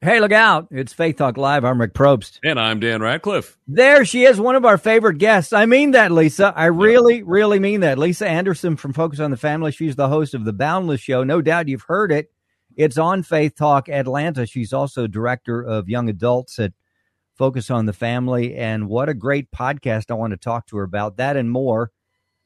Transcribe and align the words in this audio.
Hey, 0.00 0.20
look 0.20 0.30
out. 0.30 0.68
It's 0.70 0.92
Faith 0.92 1.16
Talk 1.16 1.36
Live. 1.36 1.64
I'm 1.64 1.80
Rick 1.80 1.92
Probst. 1.92 2.38
And 2.44 2.60
I'm 2.60 2.78
Dan 2.78 3.02
Radcliffe. 3.02 3.58
There 3.66 4.04
she 4.04 4.26
is, 4.26 4.38
one 4.38 4.54
of 4.54 4.64
our 4.64 4.78
favorite 4.78 5.18
guests. 5.18 5.52
I 5.52 5.66
mean 5.66 5.90
that, 5.90 6.12
Lisa. 6.12 6.52
I 6.54 6.66
really, 6.66 7.24
really 7.24 7.58
mean 7.58 7.80
that. 7.80 7.98
Lisa 7.98 8.28
Anderson 8.28 8.76
from 8.76 8.92
Focus 8.92 9.18
on 9.18 9.32
the 9.32 9.36
Family. 9.36 9.72
She's 9.72 9.96
the 9.96 10.06
host 10.06 10.34
of 10.34 10.44
The 10.44 10.52
Boundless 10.52 11.00
Show. 11.00 11.24
No 11.24 11.42
doubt 11.42 11.66
you've 11.66 11.82
heard 11.88 12.12
it. 12.12 12.30
It's 12.76 12.96
on 12.96 13.24
Faith 13.24 13.56
Talk 13.56 13.88
Atlanta. 13.88 14.46
She's 14.46 14.72
also 14.72 15.08
director 15.08 15.60
of 15.60 15.88
young 15.88 16.08
adults 16.08 16.60
at 16.60 16.74
Focus 17.34 17.68
on 17.68 17.86
the 17.86 17.92
Family. 17.92 18.54
And 18.54 18.88
what 18.88 19.08
a 19.08 19.14
great 19.14 19.50
podcast 19.50 20.12
I 20.12 20.14
want 20.14 20.30
to 20.30 20.36
talk 20.36 20.68
to 20.68 20.76
her 20.76 20.84
about 20.84 21.16
that 21.16 21.36
and 21.36 21.50
more 21.50 21.90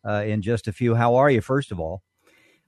uh, 0.09 0.23
in 0.25 0.41
just 0.41 0.69
a 0.69 0.73
few. 0.73 0.95
How 0.95 1.17
are 1.17 1.31
you, 1.31 1.43
first 1.43 1.71
of 1.71 1.79
all? 1.79 2.03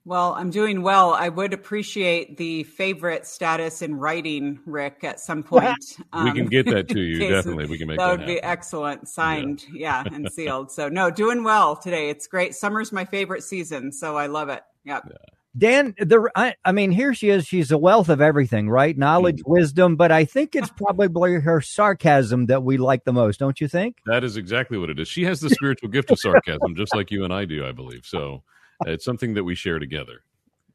Well, 0.07 0.35
I'm 0.35 0.51
doing 0.51 0.83
well. 0.83 1.13
I 1.13 1.29
would 1.29 1.51
appreciate 1.51 2.37
the 2.37 2.63
favorite 2.63 3.25
status 3.25 3.81
in 3.81 3.95
writing, 3.95 4.59
Rick, 4.67 5.03
at 5.03 5.19
some 5.19 5.41
point. 5.43 5.97
Um, 6.13 6.25
we 6.25 6.31
can 6.31 6.45
get 6.45 6.67
that 6.67 6.87
to 6.89 6.99
you. 7.01 7.27
Definitely. 7.27 7.65
We 7.65 7.79
can 7.79 7.87
make 7.87 7.97
that, 7.97 8.05
that 8.05 8.19
would 8.19 8.27
be 8.27 8.41
excellent. 8.41 9.07
Signed, 9.09 9.65
yeah. 9.73 10.03
yeah, 10.05 10.15
and 10.15 10.31
sealed. 10.33 10.71
So, 10.71 10.89
no, 10.89 11.09
doing 11.09 11.43
well 11.43 11.75
today. 11.75 12.09
It's 12.09 12.27
great. 12.27 12.53
Summer's 12.53 12.91
my 12.91 13.03
favorite 13.03 13.43
season, 13.43 13.91
so 13.91 14.15
I 14.15 14.27
love 14.27 14.49
it. 14.49 14.61
Yep. 14.85 15.03
Yeah. 15.09 15.17
Dan, 15.57 15.95
the 15.97 16.29
I, 16.35 16.53
I, 16.65 16.73
mean, 16.73 16.91
here 16.91 17.13
she 17.13 17.29
is. 17.29 17.47
She's 17.47 17.71
a 17.71 17.77
wealth 17.77 18.09
of 18.09 18.19
everything, 18.19 18.69
right? 18.69 18.95
Knowledge, 18.95 19.37
mm-hmm. 19.37 19.51
wisdom, 19.53 19.95
but 19.95 20.11
I 20.11 20.25
think 20.25 20.53
it's 20.53 20.69
probably 20.69 21.39
her 21.39 21.61
sarcasm 21.61 22.47
that 22.47 22.63
we 22.63 22.77
like 22.77 23.05
the 23.05 23.13
most, 23.13 23.39
don't 23.39 23.61
you 23.61 23.69
think? 23.69 23.99
That 24.05 24.25
is 24.25 24.35
exactly 24.35 24.77
what 24.77 24.89
it 24.89 24.99
is. 24.99 25.07
She 25.07 25.23
has 25.23 25.39
the 25.39 25.49
spiritual 25.49 25.87
gift 25.87 26.11
of 26.11 26.19
sarcasm, 26.19 26.75
just 26.75 26.93
like 26.93 27.09
you 27.09 27.23
and 27.23 27.33
I 27.33 27.45
do, 27.45 27.65
I 27.65 27.71
believe. 27.71 28.01
So 28.05 28.43
it's 28.85 29.05
something 29.05 29.33
that 29.35 29.43
we 29.43 29.55
share 29.55 29.79
together. 29.79 30.21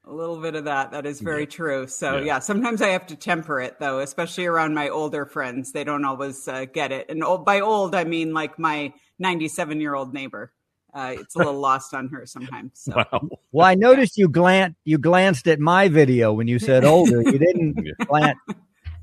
A 0.05 0.13
little 0.13 0.41
bit 0.41 0.55
of 0.55 0.65
that. 0.65 0.91
That 0.91 1.07
is 1.07 1.21
very 1.21 1.43
yeah. 1.43 1.51
true. 1.51 1.87
So 1.87 2.17
yeah. 2.17 2.25
yeah. 2.25 2.39
sometimes 2.39 2.83
I 2.83 2.89
have 2.89 3.07
to 3.09 3.17
temper 3.17 3.61
it 3.61 3.79
though, 3.79 4.01
especially 4.01 4.47
around 4.47 4.75
my 4.75 4.89
older 4.89 5.27
friends. 5.27 5.73
They 5.73 5.85
don't 5.85 6.05
always 6.05 6.49
uh, 6.49 6.65
get 6.65 6.91
it. 6.91 7.11
And 7.11 7.23
old, 7.23 7.45
by 7.45 7.61
old, 7.61 7.95
I 7.95 8.05
mean 8.05 8.33
like 8.33 8.59
my 8.59 8.93
97 9.19 9.81
year 9.81 9.95
old 9.95 10.13
neighbor. 10.13 10.53
Uh, 10.93 11.15
it's 11.19 11.37
a 11.37 11.39
little 11.39 11.61
lost 11.61 11.95
on 11.95 12.09
her 12.09 12.27
sometimes. 12.27 12.73
So. 12.75 12.93
Wow. 12.97 13.29
Well, 13.53 13.67
I 13.67 13.75
noticed 13.75 14.19
you 14.19 14.29
glanced 14.29 14.77
you 14.85 14.99
glanced 14.99 15.47
at 15.47 15.61
my 15.61 15.89
video 15.89 16.33
when 16.33 16.49
you 16.49 16.59
said 16.59 16.85
older. 16.85 17.23
You 17.23 17.39
didn't 17.39 17.77
glance 18.07 18.39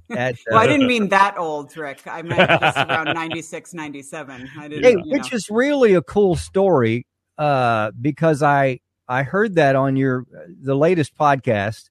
at, 0.10 0.34
uh, 0.34 0.38
well, 0.52 0.60
I 0.60 0.68
didn't 0.68 0.88
mean 0.88 1.10
that 1.10 1.38
old, 1.38 1.76
Rick. 1.76 2.02
I 2.06 2.22
meant 2.22 2.50
just 2.62 2.78
around 2.78 3.14
96, 3.14 3.74
97. 3.74 4.50
I 4.58 4.68
didn't, 4.68 4.84
hey, 4.84 4.96
which 5.06 5.32
know. 5.32 5.36
is 5.36 5.50
really 5.50 5.94
a 5.94 6.02
cool 6.02 6.36
story 6.36 7.06
uh, 7.38 7.92
because 8.00 8.42
I 8.44 8.80
I 9.08 9.24
heard 9.24 9.56
that 9.56 9.76
on 9.76 9.96
your 9.96 10.26
the 10.62 10.76
latest 10.76 11.18
podcast 11.18 11.90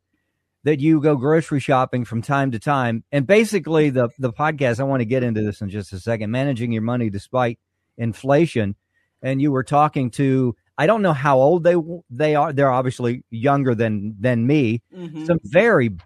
that 0.65 0.81
you 0.81 1.01
go 1.01 1.15
grocery 1.17 1.61
shopping 1.61 2.05
from 2.05 2.23
time 2.23 2.51
to 2.51 2.59
time, 2.59 3.05
and 3.13 3.27
basically 3.27 3.91
the 3.91 4.09
the 4.19 4.33
podcast. 4.33 4.81
I 4.81 4.85
want 4.85 5.01
to 5.01 5.07
get 5.07 5.23
into 5.23 5.43
this 5.43 5.61
in 5.61 5.71
just 5.71 5.93
a 5.93 6.01
second. 6.01 6.31
Managing 6.31 6.73
your 6.73 6.83
money 6.83 7.09
despite 7.09 7.59
inflation, 7.97 8.75
and 9.23 9.41
you 9.41 9.53
were 9.53 9.65
talking 9.65 10.11
to. 10.13 10.57
I 10.79 10.87
don't 10.87 11.01
know 11.01 11.15
how 11.15 11.39
old 11.39 11.65
they 11.65 11.77
they 12.11 12.35
are. 12.35 12.53
They're 12.53 12.71
obviously 12.71 13.25
younger 13.31 13.75
than 13.75 14.17
than 14.21 14.47
me. 14.47 14.83
Mm-hmm. 14.95 15.25
Some 15.25 15.41
very 15.43 15.97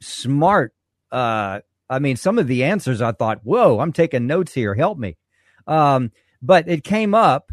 smart. 0.00 0.74
Uh, 1.10 1.60
I 1.88 1.98
mean, 1.98 2.16
some 2.16 2.38
of 2.38 2.46
the 2.46 2.64
answers 2.64 3.00
I 3.00 3.12
thought, 3.12 3.40
"Whoa, 3.42 3.80
I'm 3.80 3.92
taking 3.92 4.26
notes 4.26 4.52
here. 4.52 4.74
Help 4.74 4.98
me." 4.98 5.16
Um, 5.66 6.12
but 6.42 6.68
it 6.68 6.84
came 6.84 7.14
up 7.14 7.52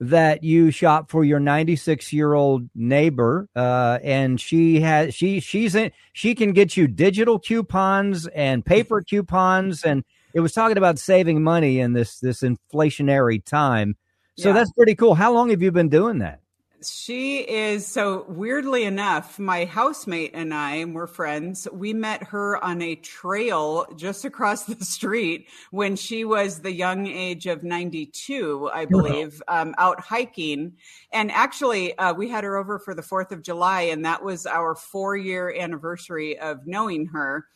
that 0.00 0.42
you 0.42 0.70
shop 0.70 1.10
for 1.10 1.24
your 1.24 1.38
96 1.38 2.12
year 2.12 2.32
old 2.32 2.68
neighbor 2.74 3.48
uh, 3.54 3.98
and 4.02 4.40
she 4.40 4.80
has 4.80 5.14
she 5.14 5.40
she's 5.40 5.74
in 5.74 5.92
she 6.14 6.34
can 6.34 6.52
get 6.52 6.74
you 6.74 6.88
digital 6.88 7.38
coupons 7.38 8.26
and 8.28 8.64
paper 8.64 9.02
coupons 9.02 9.84
and 9.84 10.02
it 10.32 10.40
was 10.40 10.52
talking 10.52 10.78
about 10.78 10.98
saving 10.98 11.42
money 11.42 11.80
in 11.80 11.92
this 11.92 12.20
this 12.20 12.42
inflationary 12.42 13.44
time. 13.44 13.96
So 14.36 14.48
yeah. 14.48 14.54
that's 14.54 14.72
pretty 14.72 14.94
cool. 14.94 15.14
How 15.14 15.32
long 15.32 15.50
have 15.50 15.60
you 15.60 15.72
been 15.72 15.88
doing 15.88 16.18
that 16.18 16.40
she 16.82 17.38
is 17.38 17.86
so 17.86 18.24
weirdly 18.28 18.84
enough, 18.84 19.38
my 19.38 19.64
housemate 19.64 20.30
and 20.34 20.54
I 20.54 20.84
were 20.84 21.06
friends. 21.06 21.68
We 21.72 21.92
met 21.92 22.22
her 22.24 22.62
on 22.64 22.80
a 22.80 22.94
trail 22.96 23.86
just 23.96 24.24
across 24.24 24.64
the 24.64 24.84
street 24.84 25.48
when 25.70 25.96
she 25.96 26.24
was 26.24 26.60
the 26.60 26.72
young 26.72 27.06
age 27.06 27.46
of 27.46 27.62
92, 27.62 28.70
I 28.72 28.84
believe, 28.86 29.42
um, 29.48 29.74
out 29.78 30.00
hiking. 30.00 30.72
And 31.12 31.30
actually, 31.30 31.96
uh, 31.98 32.14
we 32.14 32.28
had 32.28 32.44
her 32.44 32.56
over 32.56 32.78
for 32.78 32.94
the 32.94 33.02
4th 33.02 33.32
of 33.32 33.42
July, 33.42 33.82
and 33.82 34.04
that 34.04 34.22
was 34.22 34.46
our 34.46 34.74
four 34.74 35.16
year 35.16 35.54
anniversary 35.56 36.38
of 36.38 36.66
knowing 36.66 37.06
her 37.06 37.46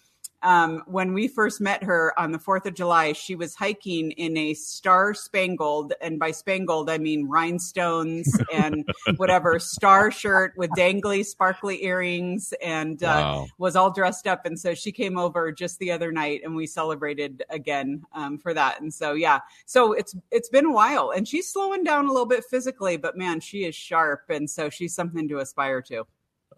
um, 0.45 0.83
when 0.87 1.15
we 1.15 1.27
first 1.27 1.61
met 1.61 1.83
her 1.83 2.13
on 2.19 2.31
the 2.31 2.39
4th 2.39 2.67
of 2.67 2.75
July, 2.75 3.13
she 3.13 3.35
was 3.35 3.55
hiking 3.55 4.11
in 4.13 4.37
a 4.37 4.53
star 4.55 5.15
spangled, 5.15 5.95
and 6.03 6.19
by 6.19 6.31
spangled, 6.31 6.91
I 6.91 6.99
mean 6.99 7.27
rhinestones 7.27 8.31
and 8.53 8.87
whatever 9.17 9.59
star 9.59 10.11
shirt 10.11 10.53
with 10.57 10.71
dangly, 10.73 11.25
sparkly 11.25 11.83
earrings 11.85 12.53
and 12.63 13.03
uh, 13.03 13.07
wow. 13.07 13.47
was 13.59 13.75
all 13.75 13.91
dressed 13.91 14.27
up. 14.27 14.45
And 14.45 14.59
so 14.61 14.75
she 14.75 14.93
came 14.93 15.19
over 15.19 15.51
just 15.51 15.79
the 15.79 15.91
other 15.91 16.13
night 16.13 16.43
and 16.45 16.55
we 16.55 16.67
celebrated 16.67 17.43
again 17.49 18.05
um, 18.13 18.39
for 18.39 18.53
that. 18.53 18.81
And 18.83 18.93
so, 18.93 19.15
yeah, 19.15 19.41
so 19.65 19.93
it's, 19.93 20.15
it's 20.31 20.51
been 20.51 20.67
a 20.67 20.73
while 20.73 21.13
and 21.17 21.27
she's 21.27 21.51
slowing 21.51 21.85
down 21.85 22.05
a 22.05 22.13
little 22.13 22.27
bit 22.27 22.45
physically, 22.45 22.99
but 22.99 23.17
man, 23.17 23.41
she 23.41 23.65
is 23.65 23.75
sharp. 23.75 24.25
And 24.29 24.49
so 24.49 24.69
she's 24.69 24.95
something 24.95 25.27
to 25.29 25.39
aspire 25.39 25.81
to. 25.83 26.05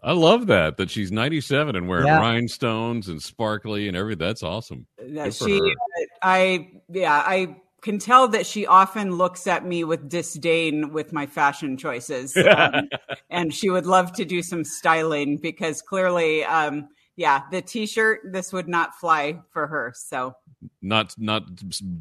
I 0.03 0.11
love 0.13 0.47
that 0.47 0.77
that 0.77 0.89
she's 0.89 1.11
97 1.11 1.75
and 1.75 1.87
wearing 1.87 2.07
yeah. 2.07 2.19
rhinestones 2.19 3.07
and 3.07 3.21
sparkly 3.21 3.87
and 3.87 3.97
everything. 3.97 4.25
That's 4.25 4.43
awesome. 4.43 4.87
That 4.99 5.33
she, 5.33 5.59
I, 6.21 6.69
yeah, 6.89 7.23
I 7.25 7.57
can 7.81 7.99
tell 7.99 8.27
that 8.29 8.45
she 8.45 8.65
often 8.65 9.15
looks 9.15 9.47
at 9.47 9.65
me 9.65 9.83
with 9.83 10.09
disdain 10.09 10.91
with 10.91 11.13
my 11.13 11.25
fashion 11.25 11.77
choices, 11.77 12.35
um, 12.57 12.89
and 13.29 13.53
she 13.53 13.69
would 13.69 13.85
love 13.85 14.13
to 14.13 14.25
do 14.25 14.41
some 14.41 14.63
styling 14.63 15.37
because 15.37 15.81
clearly, 15.81 16.43
um, 16.43 16.89
yeah, 17.15 17.43
the 17.51 17.61
T-shirt 17.61 18.21
this 18.31 18.53
would 18.53 18.67
not 18.67 18.95
fly 18.95 19.39
for 19.49 19.67
her. 19.67 19.93
So 19.95 20.35
not 20.81 21.15
not 21.17 21.43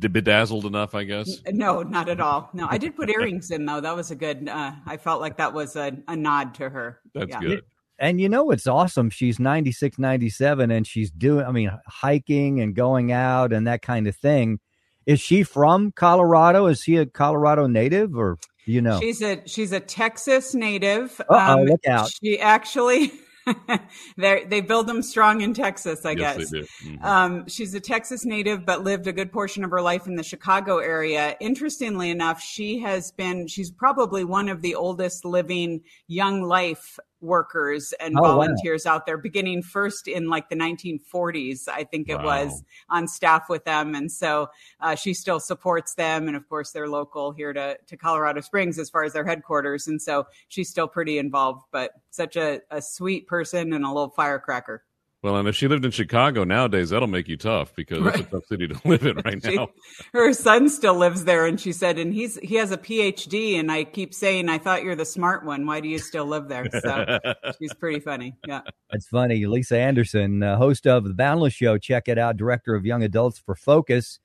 bedazzled 0.00 0.66
enough, 0.66 0.94
I 0.94 1.04
guess. 1.04 1.28
No, 1.50 1.82
not 1.82 2.08
at 2.08 2.20
all. 2.20 2.50
No, 2.52 2.66
I 2.68 2.78
did 2.78 2.96
put 2.96 3.08
earrings 3.08 3.50
in 3.50 3.64
though. 3.64 3.80
That 3.80 3.96
was 3.96 4.10
a 4.10 4.16
good. 4.16 4.48
Uh, 4.48 4.72
I 4.86 4.96
felt 4.96 5.20
like 5.20 5.38
that 5.38 5.54
was 5.54 5.76
a, 5.76 5.96
a 6.08 6.16
nod 6.16 6.54
to 6.54 6.68
her. 6.68 7.00
That's 7.14 7.30
yeah. 7.30 7.40
good 7.40 7.62
and 7.98 8.20
you 8.20 8.28
know 8.28 8.50
it's 8.50 8.66
awesome? 8.66 9.10
She's 9.10 9.38
96 9.38 9.98
97 9.98 10.70
and 10.70 10.86
she's 10.86 11.10
doing 11.10 11.44
i 11.44 11.50
mean 11.50 11.70
hiking 11.86 12.60
and 12.60 12.74
going 12.74 13.12
out 13.12 13.52
and 13.52 13.66
that 13.66 13.82
kind 13.82 14.06
of 14.06 14.16
thing. 14.16 14.60
Is 15.06 15.20
she 15.20 15.42
from 15.44 15.92
colorado? 15.92 16.66
Is 16.66 16.80
she 16.80 16.96
a 16.96 17.06
colorado 17.06 17.66
native 17.66 18.16
or 18.16 18.38
you 18.64 18.82
know? 18.82 19.00
She's 19.00 19.22
a 19.22 19.42
she's 19.46 19.72
a 19.72 19.80
texas 19.80 20.54
native. 20.54 21.20
Um, 21.28 21.64
look 21.64 21.86
out. 21.86 22.10
she 22.22 22.38
actually 22.40 23.12
they 24.16 24.44
they 24.44 24.60
build 24.60 24.86
them 24.86 25.02
strong 25.02 25.40
in 25.40 25.54
Texas, 25.54 26.04
I 26.04 26.12
yes, 26.12 26.38
guess. 26.38 26.52
Mm-hmm. 26.52 27.04
Um, 27.04 27.48
she's 27.48 27.74
a 27.74 27.80
Texas 27.80 28.24
native, 28.24 28.66
but 28.66 28.82
lived 28.82 29.06
a 29.06 29.12
good 29.12 29.32
portion 29.32 29.64
of 29.64 29.70
her 29.70 29.80
life 29.80 30.06
in 30.06 30.16
the 30.16 30.22
Chicago 30.22 30.78
area. 30.78 31.36
Interestingly 31.40 32.10
enough, 32.10 32.40
she 32.40 32.80
has 32.80 33.12
been 33.12 33.46
she's 33.46 33.70
probably 33.70 34.24
one 34.24 34.48
of 34.48 34.62
the 34.62 34.74
oldest 34.74 35.24
living 35.24 35.82
young 36.08 36.42
life 36.42 36.98
workers 37.20 37.94
and 37.98 38.18
oh, 38.18 38.22
volunteers 38.22 38.84
wow. 38.84 38.94
out 38.94 39.06
there 39.06 39.16
beginning 39.16 39.62
first 39.62 40.06
in 40.06 40.28
like 40.28 40.48
the 40.48 40.56
1940s 40.56 41.66
i 41.68 41.82
think 41.82 42.08
it 42.08 42.16
wow. 42.16 42.24
was 42.24 42.62
on 42.90 43.08
staff 43.08 43.48
with 43.48 43.64
them 43.64 43.94
and 43.94 44.12
so 44.12 44.48
uh, 44.80 44.94
she 44.94 45.14
still 45.14 45.40
supports 45.40 45.94
them 45.94 46.28
and 46.28 46.36
of 46.36 46.46
course 46.48 46.72
they're 46.72 46.88
local 46.88 47.32
here 47.32 47.52
to, 47.52 47.76
to 47.86 47.96
colorado 47.96 48.40
springs 48.40 48.78
as 48.78 48.90
far 48.90 49.02
as 49.02 49.12
their 49.12 49.24
headquarters 49.24 49.86
and 49.86 50.00
so 50.00 50.26
she's 50.48 50.68
still 50.68 50.88
pretty 50.88 51.18
involved 51.18 51.62
but 51.72 51.92
such 52.10 52.36
a, 52.36 52.60
a 52.70 52.82
sweet 52.82 53.26
person 53.26 53.72
and 53.72 53.84
a 53.84 53.88
little 53.88 54.10
firecracker 54.10 54.82
Well, 55.26 55.38
and 55.38 55.48
if 55.48 55.56
she 55.56 55.66
lived 55.66 55.84
in 55.84 55.90
Chicago 55.90 56.44
nowadays, 56.44 56.90
that'll 56.90 57.08
make 57.08 57.26
you 57.26 57.36
tough 57.36 57.74
because 57.74 57.98
right. 57.98 58.14
it's 58.14 58.28
a 58.28 58.30
tough 58.30 58.46
city 58.46 58.68
to 58.68 58.80
live 58.84 59.04
in 59.04 59.16
right 59.24 59.42
she, 59.44 59.56
now. 59.56 59.70
Her 60.12 60.32
son 60.32 60.68
still 60.68 60.94
lives 60.94 61.24
there, 61.24 61.46
and 61.46 61.60
she 61.60 61.72
said, 61.72 61.98
and 61.98 62.14
he's 62.14 62.36
he 62.36 62.54
has 62.54 62.70
a 62.70 62.78
PhD, 62.78 63.58
and 63.58 63.72
I 63.72 63.82
keep 63.82 64.14
saying, 64.14 64.48
I 64.48 64.58
thought 64.58 64.84
you're 64.84 64.94
the 64.94 65.04
smart 65.04 65.44
one. 65.44 65.66
Why 65.66 65.80
do 65.80 65.88
you 65.88 65.98
still 65.98 66.26
live 66.26 66.46
there? 66.46 66.66
So 66.70 67.18
she's 67.58 67.74
pretty 67.74 67.98
funny. 67.98 68.36
Yeah, 68.46 68.60
that's 68.92 69.08
funny. 69.08 69.44
Lisa 69.46 69.76
Anderson, 69.76 70.44
uh, 70.44 70.58
host 70.58 70.86
of 70.86 71.02
the 71.02 71.14
Boundless 71.14 71.54
Show, 71.54 71.76
check 71.76 72.06
it 72.06 72.18
out. 72.18 72.36
Director 72.36 72.76
of 72.76 72.86
Young 72.86 73.02
Adults 73.02 73.40
for 73.40 73.56
Focus 73.56 74.20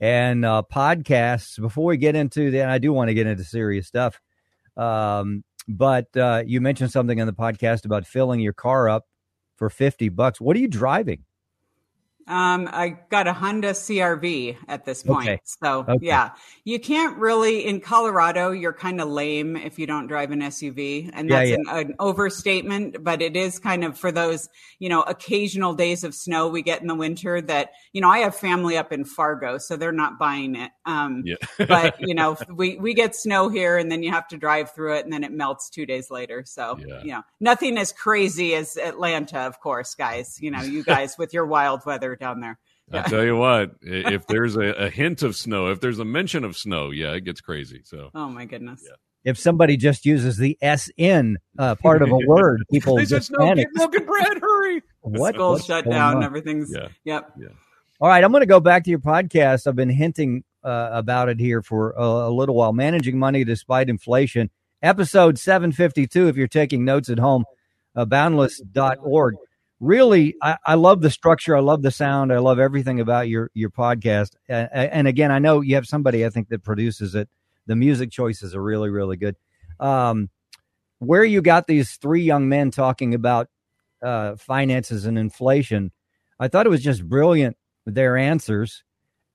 and 0.00 0.44
uh, 0.44 0.62
podcasts. 0.72 1.60
Before 1.60 1.86
we 1.86 1.96
get 1.96 2.14
into 2.14 2.52
that, 2.52 2.68
I 2.68 2.78
do 2.78 2.92
want 2.92 3.08
to 3.08 3.14
get 3.14 3.26
into 3.26 3.42
serious 3.42 3.88
stuff. 3.88 4.20
Um, 4.76 5.42
but 5.66 6.16
uh, 6.16 6.44
you 6.46 6.60
mentioned 6.60 6.92
something 6.92 7.18
in 7.18 7.26
the 7.26 7.32
podcast 7.32 7.84
about 7.84 8.06
filling 8.06 8.38
your 8.38 8.52
car 8.52 8.88
up 8.88 9.06
for 9.56 9.70
50 9.70 10.08
bucks. 10.10 10.40
What 10.40 10.56
are 10.56 10.60
you 10.60 10.68
driving? 10.68 11.24
Um, 12.28 12.68
I 12.72 12.96
got 13.08 13.28
a 13.28 13.32
Honda 13.32 13.70
CRV 13.70 14.56
at 14.66 14.84
this 14.84 15.04
point. 15.04 15.28
Okay. 15.28 15.40
So 15.44 15.84
okay. 15.88 15.98
yeah, 16.00 16.30
you 16.64 16.80
can't 16.80 17.16
really 17.18 17.64
in 17.64 17.80
Colorado. 17.80 18.50
You're 18.50 18.72
kind 18.72 19.00
of 19.00 19.06
lame 19.06 19.56
if 19.56 19.78
you 19.78 19.86
don't 19.86 20.08
drive 20.08 20.32
an 20.32 20.40
SUV, 20.40 21.08
and 21.12 21.30
that's 21.30 21.50
yeah, 21.50 21.56
yeah. 21.64 21.78
An, 21.78 21.90
an, 21.90 21.94
overstatement. 22.00 23.04
But 23.04 23.22
it 23.22 23.36
is 23.36 23.60
kind 23.60 23.84
of 23.84 23.96
for 23.96 24.10
those 24.10 24.48
you 24.80 24.88
know 24.88 25.02
occasional 25.02 25.74
days 25.74 26.02
of 26.02 26.16
snow 26.16 26.48
we 26.48 26.62
get 26.62 26.80
in 26.80 26.88
the 26.88 26.96
winter. 26.96 27.40
That 27.40 27.70
you 27.92 28.00
know 28.00 28.10
I 28.10 28.18
have 28.18 28.34
family 28.34 28.76
up 28.76 28.92
in 28.92 29.04
Fargo, 29.04 29.58
so 29.58 29.76
they're 29.76 29.92
not 29.92 30.18
buying 30.18 30.56
it. 30.56 30.72
Um, 30.84 31.22
yeah. 31.24 31.36
but 31.68 31.94
you 32.00 32.14
know 32.14 32.36
we 32.52 32.76
we 32.76 32.92
get 32.92 33.14
snow 33.14 33.48
here, 33.48 33.78
and 33.78 33.90
then 33.90 34.02
you 34.02 34.10
have 34.10 34.26
to 34.28 34.36
drive 34.36 34.72
through 34.72 34.96
it, 34.96 35.04
and 35.04 35.12
then 35.12 35.22
it 35.22 35.30
melts 35.30 35.70
two 35.70 35.86
days 35.86 36.10
later. 36.10 36.42
So 36.44 36.76
yeah. 36.84 37.02
you 37.02 37.12
know 37.12 37.22
nothing 37.38 37.78
as 37.78 37.92
crazy 37.92 38.56
as 38.56 38.76
Atlanta, 38.76 39.42
of 39.42 39.60
course, 39.60 39.94
guys. 39.94 40.38
You 40.40 40.50
know 40.50 40.62
you 40.62 40.82
guys 40.82 41.16
with 41.16 41.32
your 41.32 41.46
wild 41.46 41.86
weather 41.86 42.15
down 42.18 42.40
there. 42.40 42.58
Yeah. 42.92 43.02
I 43.04 43.08
tell 43.08 43.24
you 43.24 43.36
what, 43.36 43.72
if 43.82 44.26
there's 44.26 44.56
a, 44.56 44.60
a, 44.60 44.90
hint 44.90 45.22
of 45.22 45.36
snow, 45.36 45.68
if 45.68 45.80
there's 45.80 45.98
a 45.98 46.04
mention 46.04 46.44
of 46.44 46.56
snow, 46.56 46.90
yeah, 46.90 47.12
it 47.12 47.22
gets 47.22 47.40
crazy. 47.40 47.82
So, 47.84 48.10
oh 48.14 48.28
my 48.28 48.44
goodness. 48.44 48.82
Yeah. 48.84 48.96
If 49.24 49.38
somebody 49.38 49.76
just 49.76 50.06
uses 50.06 50.36
the 50.36 50.56
SN 50.62 51.38
uh, 51.58 51.74
part 51.74 52.02
of 52.02 52.10
a 52.10 52.16
word, 52.26 52.62
people 52.70 52.96
just 53.04 53.32
no, 53.32 53.38
panic. 53.38 53.66
Milk 53.72 53.94
and 53.96 54.06
bread, 54.06 54.38
hurry! 54.40 54.82
What? 55.00 55.34
School's 55.34 55.64
shut 55.64 55.84
down. 55.84 56.18
On? 56.18 56.24
Everything's. 56.24 56.72
Yeah. 56.72 56.88
Yep. 57.04 57.32
Yeah. 57.40 57.48
All 58.00 58.08
right, 58.08 58.22
I'm 58.22 58.30
going 58.30 58.42
to 58.42 58.46
go 58.46 58.60
back 58.60 58.84
to 58.84 58.90
your 58.90 58.98
podcast. 58.98 59.66
I've 59.66 59.74
been 59.74 59.88
hinting 59.88 60.44
uh, 60.62 60.90
about 60.92 61.28
it 61.28 61.40
here 61.40 61.62
for 61.62 61.92
a, 61.92 62.28
a 62.28 62.30
little 62.30 62.54
while. 62.54 62.72
Managing 62.72 63.18
money 63.18 63.42
despite 63.42 63.88
inflation, 63.88 64.50
episode 64.82 65.38
752. 65.38 66.28
If 66.28 66.36
you're 66.36 66.46
taking 66.46 66.84
notes 66.84 67.08
at 67.08 67.18
home, 67.18 67.44
uh, 67.96 68.04
boundless.org 68.04 69.34
really 69.80 70.34
I, 70.42 70.56
I, 70.64 70.74
love 70.74 71.02
the 71.02 71.10
structure. 71.10 71.56
I 71.56 71.60
love 71.60 71.82
the 71.82 71.90
sound. 71.90 72.32
I 72.32 72.38
love 72.38 72.58
everything 72.58 73.00
about 73.00 73.28
your 73.28 73.50
your 73.54 73.70
podcast. 73.70 74.30
And, 74.48 74.68
and, 74.72 75.08
again 75.08 75.30
i 75.30 75.38
know 75.38 75.60
you 75.60 75.74
have 75.74 75.86
somebody 75.86 76.24
i 76.24 76.30
think 76.30 76.48
that 76.48 76.62
produces 76.62 77.14
it. 77.14 77.28
The 77.66 77.76
music 77.76 78.10
choices 78.10 78.54
are 78.54 78.62
really 78.62 78.90
really 78.90 79.16
good. 79.16 79.36
Um, 79.78 80.30
where 80.98 81.24
you 81.24 81.42
got 81.42 81.66
these 81.66 81.96
three 81.96 82.22
young 82.22 82.48
men 82.48 82.70
talking 82.70 83.14
about 83.14 83.48
uh, 84.02 84.36
finances 84.36 85.04
and 85.06 85.18
inflation 85.18 85.92
i 86.40 86.48
thought 86.48 86.66
it 86.66 86.70
was 86.70 86.82
just 86.82 87.06
brilliant 87.06 87.56
their 87.86 88.16
answers. 88.16 88.82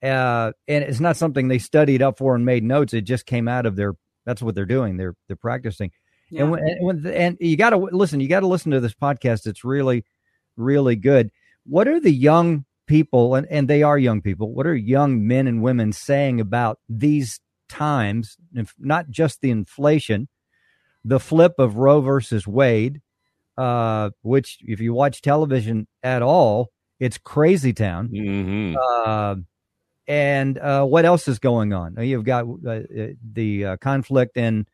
Uh, 0.03 0.51
and 0.67 0.83
it's 0.83 0.99
not 0.99 1.17
something 1.17 1.47
they 1.47 1.59
studied 1.59 2.01
up 2.01 2.17
for 2.17 2.35
and 2.35 2.45
made 2.45 2.63
notes. 2.63 2.93
It 2.93 3.01
just 3.01 3.25
came 3.25 3.47
out 3.47 3.65
of 3.65 3.75
their 3.75 3.93
that's 4.25 4.41
what 4.41 4.53
they're 4.53 4.65
doing. 4.65 4.97
They're 4.97 5.15
they're 5.27 5.35
practicing. 5.35 5.91
Yeah. 6.29 6.43
and, 6.43 6.51
when, 6.51 6.59
and, 6.61 6.85
when, 6.85 7.07
and 7.07 7.37
you 7.39 7.57
got 7.57 7.71
to 7.71 7.77
listen 7.77 8.19
you 8.19 8.27
got 8.27 8.41
to 8.41 8.47
listen 8.47 8.71
to 8.71 8.79
this 8.79 8.93
podcast. 8.93 9.47
It's 9.47 9.63
really 9.63 10.05
really 10.57 10.95
good. 10.95 11.31
What 11.65 11.87
are 11.87 11.99
the 11.99 12.11
young 12.11 12.65
people, 12.87 13.35
and, 13.35 13.47
and 13.47 13.67
they 13.67 13.83
are 13.83 13.97
young 13.97 14.21
people, 14.21 14.53
what 14.53 14.67
are 14.67 14.75
young 14.75 15.25
men 15.27 15.47
and 15.47 15.61
women 15.61 15.93
saying 15.93 16.41
about 16.41 16.79
these 16.89 17.39
times, 17.69 18.37
not 18.77 19.09
just 19.09 19.41
the 19.41 19.49
inflation, 19.49 20.27
the 21.05 21.19
flip 21.19 21.53
of 21.57 21.77
Roe 21.77 22.01
versus 22.01 22.45
Wade, 22.45 23.01
uh, 23.57 24.09
which, 24.21 24.57
if 24.61 24.79
you 24.79 24.93
watch 24.93 25.21
television 25.21 25.87
at 26.03 26.21
all, 26.21 26.69
it's 26.99 27.17
crazy 27.17 27.73
town. 27.73 28.09
Mm-hmm. 28.09 28.75
Uh, 28.77 29.35
and 30.07 30.57
uh, 30.57 30.85
what 30.85 31.05
else 31.05 31.27
is 31.27 31.39
going 31.39 31.73
on? 31.73 31.95
You've 31.99 32.25
got 32.25 32.45
uh, 32.67 32.81
the 33.33 33.65
uh, 33.65 33.77
conflict 33.77 34.37
in 34.37 34.67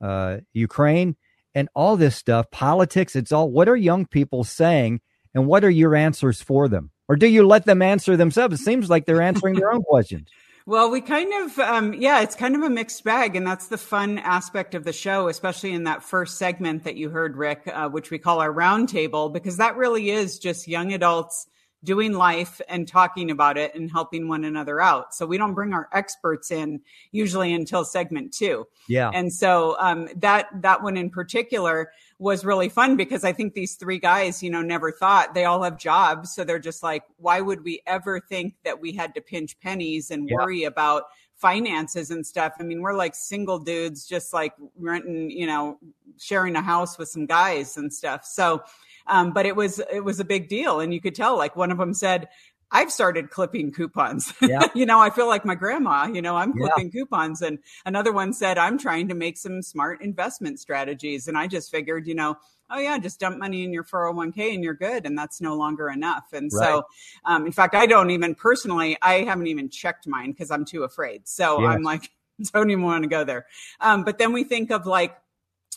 uh, 0.00 0.38
Ukraine 0.52 1.16
and 1.54 1.68
all 1.74 1.96
this 1.96 2.16
stuff, 2.16 2.50
politics. 2.50 3.16
It's 3.16 3.32
all 3.32 3.50
what 3.50 3.68
are 3.68 3.76
young 3.76 4.06
people 4.06 4.44
saying 4.44 5.00
and 5.34 5.46
what 5.46 5.64
are 5.64 5.70
your 5.70 5.94
answers 5.94 6.42
for 6.42 6.68
them? 6.68 6.90
Or 7.08 7.16
do 7.16 7.26
you 7.26 7.46
let 7.46 7.66
them 7.66 7.82
answer 7.82 8.16
themselves? 8.16 8.60
It 8.60 8.64
seems 8.64 8.88
like 8.88 9.06
they're 9.06 9.22
answering 9.22 9.54
their 9.54 9.72
own 9.72 9.82
questions. 9.88 10.28
Well, 10.64 10.90
we 10.90 11.00
kind 11.00 11.32
of, 11.42 11.58
um, 11.58 11.92
yeah, 11.94 12.20
it's 12.20 12.36
kind 12.36 12.54
of 12.54 12.62
a 12.62 12.70
mixed 12.70 13.02
bag. 13.02 13.34
And 13.34 13.46
that's 13.46 13.66
the 13.66 13.78
fun 13.78 14.18
aspect 14.18 14.74
of 14.74 14.84
the 14.84 14.92
show, 14.92 15.28
especially 15.28 15.72
in 15.72 15.84
that 15.84 16.04
first 16.04 16.38
segment 16.38 16.84
that 16.84 16.96
you 16.96 17.10
heard, 17.10 17.36
Rick, 17.36 17.68
uh, 17.72 17.88
which 17.88 18.10
we 18.10 18.18
call 18.18 18.40
our 18.40 18.52
roundtable, 18.52 19.32
because 19.32 19.56
that 19.56 19.76
really 19.76 20.10
is 20.10 20.38
just 20.38 20.68
young 20.68 20.92
adults 20.92 21.48
doing 21.84 22.12
life 22.12 22.60
and 22.68 22.86
talking 22.86 23.30
about 23.30 23.56
it 23.56 23.74
and 23.74 23.90
helping 23.90 24.28
one 24.28 24.44
another 24.44 24.80
out. 24.80 25.14
So 25.14 25.26
we 25.26 25.38
don't 25.38 25.54
bring 25.54 25.72
our 25.72 25.88
experts 25.92 26.50
in 26.50 26.80
usually 27.10 27.52
until 27.52 27.84
segment 27.84 28.32
two. 28.32 28.66
Yeah. 28.88 29.10
And 29.12 29.32
so 29.32 29.76
um, 29.78 30.08
that 30.16 30.48
that 30.62 30.82
one 30.82 30.96
in 30.96 31.10
particular 31.10 31.90
was 32.18 32.44
really 32.44 32.68
fun 32.68 32.96
because 32.96 33.24
I 33.24 33.32
think 33.32 33.54
these 33.54 33.74
three 33.74 33.98
guys, 33.98 34.42
you 34.42 34.50
know, 34.50 34.62
never 34.62 34.92
thought 34.92 35.34
they 35.34 35.44
all 35.44 35.62
have 35.64 35.76
jobs. 35.76 36.32
So 36.32 36.44
they're 36.44 36.60
just 36.60 36.82
like, 36.82 37.02
why 37.16 37.40
would 37.40 37.64
we 37.64 37.82
ever 37.86 38.20
think 38.20 38.54
that 38.64 38.80
we 38.80 38.92
had 38.92 39.14
to 39.16 39.20
pinch 39.20 39.58
pennies 39.60 40.10
and 40.10 40.28
yeah. 40.28 40.36
worry 40.36 40.64
about 40.64 41.04
finances 41.42 42.12
and 42.12 42.24
stuff. 42.24 42.52
I 42.60 42.62
mean, 42.62 42.80
we're 42.80 42.94
like 42.94 43.16
single 43.16 43.58
dudes, 43.58 44.06
just 44.06 44.32
like 44.32 44.54
renting, 44.78 45.28
you 45.28 45.46
know, 45.46 45.76
sharing 46.16 46.54
a 46.54 46.62
house 46.62 46.96
with 46.98 47.08
some 47.08 47.26
guys 47.26 47.76
and 47.76 47.92
stuff. 47.92 48.24
So 48.24 48.62
um, 49.06 49.32
but 49.32 49.46
it 49.46 49.56
was 49.56 49.80
it 49.92 50.04
was 50.04 50.20
a 50.20 50.24
big 50.24 50.48
deal, 50.48 50.80
and 50.80 50.92
you 50.92 51.00
could 51.00 51.14
tell. 51.14 51.36
Like 51.36 51.56
one 51.56 51.70
of 51.70 51.78
them 51.78 51.94
said, 51.94 52.28
I've 52.72 52.90
started 52.90 53.30
clipping 53.30 53.70
coupons. 53.70 54.32
Yeah. 54.42 54.66
you 54.74 54.86
know, 54.86 54.98
I 54.98 55.10
feel 55.10 55.28
like 55.28 55.44
my 55.44 55.54
grandma, 55.54 56.06
you 56.06 56.20
know, 56.20 56.36
I'm 56.36 56.52
clipping 56.52 56.86
yeah. 56.86 57.00
coupons. 57.00 57.42
And 57.42 57.58
another 57.86 58.12
one 58.12 58.32
said, 58.32 58.58
I'm 58.58 58.76
trying 58.76 59.08
to 59.08 59.14
make 59.14 59.38
some 59.38 59.62
smart 59.62 60.02
investment 60.02 60.58
strategies. 60.58 61.28
And 61.28 61.38
I 61.38 61.46
just 61.46 61.70
figured, 61.70 62.06
you 62.06 62.14
know, 62.14 62.36
oh 62.70 62.78
yeah, 62.78 62.98
just 62.98 63.20
dump 63.20 63.38
money 63.38 63.62
in 63.62 63.72
your 63.72 63.84
401k 63.84 64.54
and 64.54 64.64
you're 64.64 64.74
good. 64.74 65.06
And 65.06 65.16
that's 65.16 65.40
no 65.40 65.54
longer 65.54 65.88
enough. 65.88 66.24
And 66.32 66.50
right. 66.52 66.66
so, 66.66 66.86
um, 67.24 67.46
in 67.46 67.52
fact, 67.52 67.74
I 67.74 67.86
don't 67.86 68.10
even 68.10 68.34
personally, 68.34 68.98
I 69.00 69.20
haven't 69.20 69.46
even 69.46 69.68
checked 69.68 70.06
mine 70.06 70.32
because 70.32 70.50
I'm 70.50 70.64
too 70.64 70.82
afraid. 70.82 71.28
So 71.28 71.60
yes. 71.60 71.74
I'm 71.74 71.82
like, 71.82 72.10
don't 72.52 72.70
even 72.70 72.84
want 72.84 73.04
to 73.04 73.08
go 73.08 73.24
there. 73.24 73.46
Um, 73.80 74.04
but 74.04 74.18
then 74.18 74.32
we 74.32 74.44
think 74.44 74.70
of 74.70 74.86
like, 74.86 75.16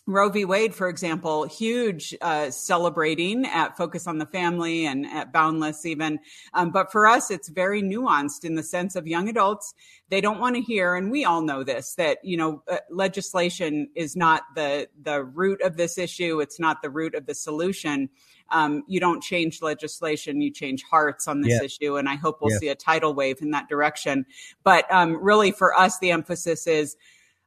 Roe 0.07 0.29
v. 0.29 0.45
Wade, 0.45 0.75
for 0.75 0.87
example, 0.87 1.45
huge 1.45 2.15
uh, 2.21 2.51
celebrating 2.51 3.45
at 3.45 3.75
Focus 3.75 4.05
on 4.05 4.19
the 4.19 4.25
Family 4.27 4.85
and 4.85 5.05
at 5.07 5.33
Boundless, 5.33 5.83
even. 5.85 6.19
Um, 6.53 6.69
but 6.69 6.91
for 6.91 7.07
us, 7.07 7.31
it's 7.31 7.49
very 7.49 7.81
nuanced 7.81 8.43
in 8.43 8.53
the 8.53 8.61
sense 8.61 8.95
of 8.95 9.07
young 9.07 9.29
adults. 9.29 9.73
They 10.09 10.21
don't 10.21 10.39
want 10.39 10.55
to 10.57 10.61
hear, 10.61 10.93
and 10.93 11.09
we 11.09 11.25
all 11.25 11.41
know 11.41 11.63
this, 11.63 11.95
that 11.95 12.23
you 12.23 12.37
know, 12.37 12.61
uh, 12.69 12.77
legislation 12.91 13.89
is 13.95 14.15
not 14.15 14.43
the 14.53 14.87
the 15.01 15.23
root 15.23 15.61
of 15.63 15.75
this 15.75 15.97
issue. 15.97 16.39
It's 16.39 16.59
not 16.59 16.83
the 16.83 16.91
root 16.91 17.15
of 17.15 17.25
the 17.25 17.33
solution. 17.33 18.09
Um, 18.51 18.83
you 18.87 18.99
don't 18.99 19.23
change 19.23 19.63
legislation, 19.63 20.39
you 20.39 20.51
change 20.51 20.83
hearts 20.83 21.27
on 21.27 21.41
this 21.41 21.53
yeah. 21.53 21.63
issue. 21.63 21.97
And 21.97 22.07
I 22.07 22.13
hope 22.13 22.41
we'll 22.41 22.51
yeah. 22.51 22.59
see 22.59 22.67
a 22.67 22.75
tidal 22.75 23.15
wave 23.15 23.41
in 23.41 23.49
that 23.51 23.67
direction. 23.67 24.25
But 24.63 24.85
um, 24.93 25.17
really, 25.17 25.51
for 25.51 25.73
us, 25.73 25.97
the 25.97 26.11
emphasis 26.11 26.67
is 26.67 26.95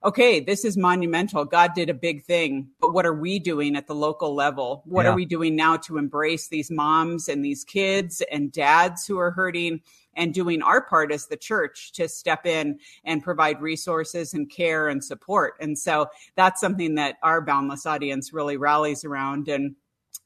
okay, 0.05 0.41
this 0.41 0.65
is 0.65 0.77
monumental. 0.77 1.45
God 1.45 1.75
did 1.75 1.91
a 1.91 1.95
big 1.95 2.25
thing, 2.25 2.69
but 2.81 2.93
what 2.93 3.05
are 3.05 3.15
we 3.15 3.39
doing 3.39 3.77
at 3.77 3.87
the 3.87 3.95
local 3.95 4.35
level? 4.35 4.83
What 4.87 5.05
yeah. 5.05 5.13
are 5.13 5.15
we 5.15 5.25
doing 5.25 5.57
now 5.57 5.77
to 5.79 5.99
embrace 5.99 6.49
these 6.49 6.71
moms 6.71 7.29
and 7.29 7.45
these 7.45 7.65
kids 7.65 8.23
and 8.31 8.53
dads 8.53 9.07
who 9.07 9.19
are 9.19 9.33
hurting 9.33 9.81
and 10.15 10.33
doing 10.33 10.63
our 10.63 10.83
part 10.83 11.13
as 11.13 11.27
the 11.27 11.37
church 11.37 11.93
to 11.93 12.09
step 12.09 12.47
in 12.47 12.79
and 13.05 13.23
provide 13.23 13.61
resources 13.61 14.35
and 14.35 14.49
care 14.49 14.89
and 14.89 15.03
support? 15.03 15.55
And 15.61 15.77
so 15.77 16.09
that's 16.37 16.61
something 16.61 16.95
that 16.95 17.17
our 17.23 17.41
boundless 17.41 17.85
audience 17.85 18.33
really 18.33 18.57
rallies 18.57 19.05
around 19.05 19.49
and 19.49 19.75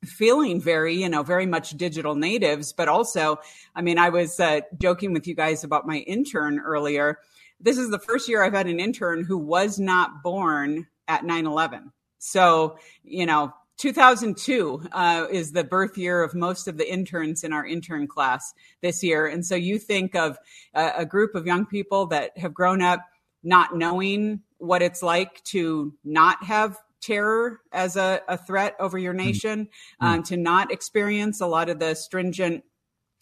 feeling 0.04 0.61
very 0.61 0.94
you 0.94 1.09
know 1.09 1.23
very 1.23 1.47
much 1.47 1.71
digital 1.71 2.14
natives 2.14 2.73
but 2.73 2.88
also 2.88 3.38
i 3.76 3.80
mean 3.80 3.99
i 3.99 4.09
was 4.09 4.40
uh, 4.40 4.61
joking 4.80 5.12
with 5.12 5.26
you 5.26 5.35
guys 5.35 5.62
about 5.62 5.87
my 5.87 5.99
intern 5.99 6.59
earlier 6.59 7.18
this 7.62 7.78
is 7.78 7.90
the 7.90 7.99
first 7.99 8.28
year 8.28 8.42
I've 8.42 8.52
had 8.52 8.66
an 8.66 8.80
intern 8.80 9.25
who 9.25 9.38
was 9.38 9.78
not 9.78 10.23
born 10.23 10.88
at 11.09 11.25
9 11.25 11.47
11. 11.47 11.92
So, 12.18 12.76
you 13.04 13.25
know, 13.25 13.52
2002 13.78 14.88
uh, 14.92 15.26
is 15.30 15.52
the 15.52 15.64
birth 15.64 15.97
year 15.97 16.23
of 16.23 16.35
most 16.35 16.68
of 16.68 16.76
the 16.76 16.92
interns 16.92 17.42
in 17.42 17.52
our 17.52 17.64
intern 17.64 18.06
class 18.06 18.52
this 18.80 19.02
year. 19.02 19.26
And 19.26 19.44
so 19.47 19.54
you 19.54 19.78
think 19.78 20.14
of 20.14 20.38
a, 20.75 20.92
a 20.99 21.06
group 21.06 21.35
of 21.35 21.47
young 21.47 21.64
people 21.64 22.06
that 22.06 22.37
have 22.37 22.52
grown 22.52 22.82
up 22.82 23.00
not 23.42 23.76
knowing 23.76 24.40
what 24.59 24.82
it's 24.82 25.02
like 25.02 25.42
to 25.44 25.94
not 26.04 26.44
have 26.44 26.76
terror 27.02 27.61
as 27.73 27.97
a, 27.97 28.21
a 28.28 28.37
threat 28.37 28.76
over 28.78 28.97
your 28.97 29.12
nation, 29.12 29.66
mm-hmm. 29.66 30.06
um, 30.06 30.23
to 30.25 30.37
not 30.37 30.73
experience 30.73 31.40
a 31.40 31.47
lot 31.47 31.68
of 31.68 31.78
the 31.78 31.94
stringent 31.94 32.64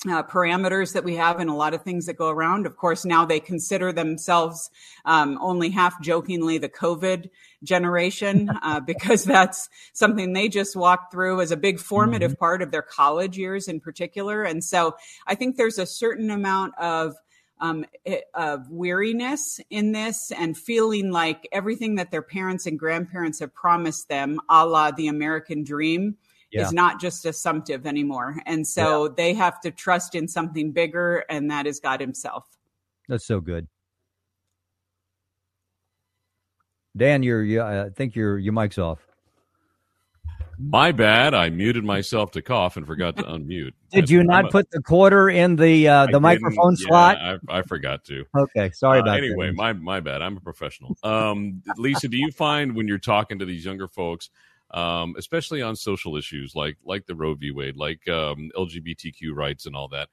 uh, 0.08 0.22
parameters 0.22 0.94
that 0.94 1.04
we 1.04 1.16
have 1.16 1.40
and 1.40 1.50
a 1.50 1.54
lot 1.54 1.74
of 1.74 1.82
things 1.82 2.06
that 2.06 2.16
go 2.16 2.30
around. 2.30 2.66
Of 2.66 2.76
course, 2.76 3.04
now 3.04 3.26
they 3.26 3.40
consider 3.40 3.92
themselves 3.92 4.70
um, 5.04 5.38
only 5.42 5.70
half 5.70 6.00
jokingly 6.00 6.56
the 6.56 6.70
COVID 6.70 7.28
generation 7.62 8.48
uh, 8.62 8.80
because 8.80 9.24
that's 9.24 9.68
something 9.92 10.32
they 10.32 10.48
just 10.48 10.74
walked 10.74 11.12
through 11.12 11.42
as 11.42 11.50
a 11.50 11.56
big 11.56 11.78
formative 11.78 12.32
mm-hmm. 12.32 12.38
part 12.38 12.62
of 12.62 12.70
their 12.70 12.82
college 12.82 13.36
years 13.36 13.68
in 13.68 13.80
particular. 13.80 14.42
And 14.42 14.64
so 14.64 14.96
I 15.26 15.34
think 15.34 15.56
there's 15.56 15.78
a 15.78 15.86
certain 15.86 16.30
amount 16.30 16.78
of 16.78 17.14
um, 17.60 17.84
of 18.34 18.70
weariness 18.70 19.60
in 19.70 19.92
this 19.92 20.32
and 20.32 20.56
feeling 20.56 21.10
like 21.10 21.48
everything 21.52 21.94
that 21.96 22.10
their 22.10 22.22
parents 22.22 22.66
and 22.66 22.78
grandparents 22.78 23.38
have 23.40 23.54
promised 23.54 24.08
them, 24.08 24.40
a 24.48 24.66
la 24.66 24.90
the 24.90 25.08
American 25.08 25.62
dream, 25.62 26.16
yeah. 26.50 26.62
is 26.62 26.72
not 26.72 27.00
just 27.00 27.26
assumptive 27.26 27.86
anymore. 27.86 28.36
And 28.46 28.66
so 28.66 29.04
yeah. 29.04 29.10
they 29.16 29.34
have 29.34 29.60
to 29.60 29.70
trust 29.70 30.14
in 30.14 30.28
something 30.28 30.72
bigger, 30.72 31.24
and 31.28 31.50
that 31.50 31.66
is 31.66 31.80
God 31.80 32.00
Himself. 32.00 32.46
That's 33.08 33.26
so 33.26 33.40
good. 33.40 33.68
Dan, 36.96 37.22
your 37.22 37.64
I 37.64 37.90
think 37.90 38.16
your 38.16 38.38
your 38.38 38.52
mic's 38.52 38.78
off. 38.78 39.06
My 40.62 40.92
bad. 40.92 41.32
I 41.32 41.48
muted 41.48 41.84
myself 41.84 42.32
to 42.32 42.42
cough 42.42 42.76
and 42.76 42.86
forgot 42.86 43.16
to 43.16 43.22
unmute. 43.22 43.72
Did 43.90 44.10
you 44.10 44.22
not 44.22 44.46
a, 44.46 44.48
put 44.48 44.70
the 44.70 44.82
quarter 44.82 45.30
in 45.30 45.56
the 45.56 45.88
uh, 45.88 46.06
the 46.06 46.20
microphone 46.20 46.76
yeah, 46.78 46.86
slot? 46.86 47.16
I, 47.16 47.38
I, 47.48 47.62
forgot 47.62 48.04
to. 48.04 48.24
Okay, 48.36 48.70
sorry 48.72 48.98
uh, 48.98 49.02
about 49.02 49.18
anyway, 49.18 49.46
that. 49.46 49.56
my 49.56 49.72
my 49.72 50.00
bad. 50.00 50.20
I'm 50.20 50.36
a 50.36 50.40
professional. 50.40 50.96
Um, 51.02 51.62
Lisa, 51.76 52.08
do 52.08 52.18
you 52.18 52.30
find 52.30 52.76
when 52.76 52.86
you're 52.86 52.98
talking 52.98 53.38
to 53.38 53.46
these 53.46 53.64
younger 53.64 53.88
folks, 53.88 54.28
um, 54.72 55.14
especially 55.16 55.62
on 55.62 55.76
social 55.76 56.16
issues 56.16 56.54
like 56.54 56.76
like 56.84 57.06
the 57.06 57.14
Roe 57.14 57.34
v. 57.34 57.52
Wade, 57.52 57.76
like 57.76 58.06
um, 58.08 58.50
LGBTQ 58.56 59.34
rights 59.34 59.64
and 59.64 59.74
all 59.74 59.88
that, 59.88 60.10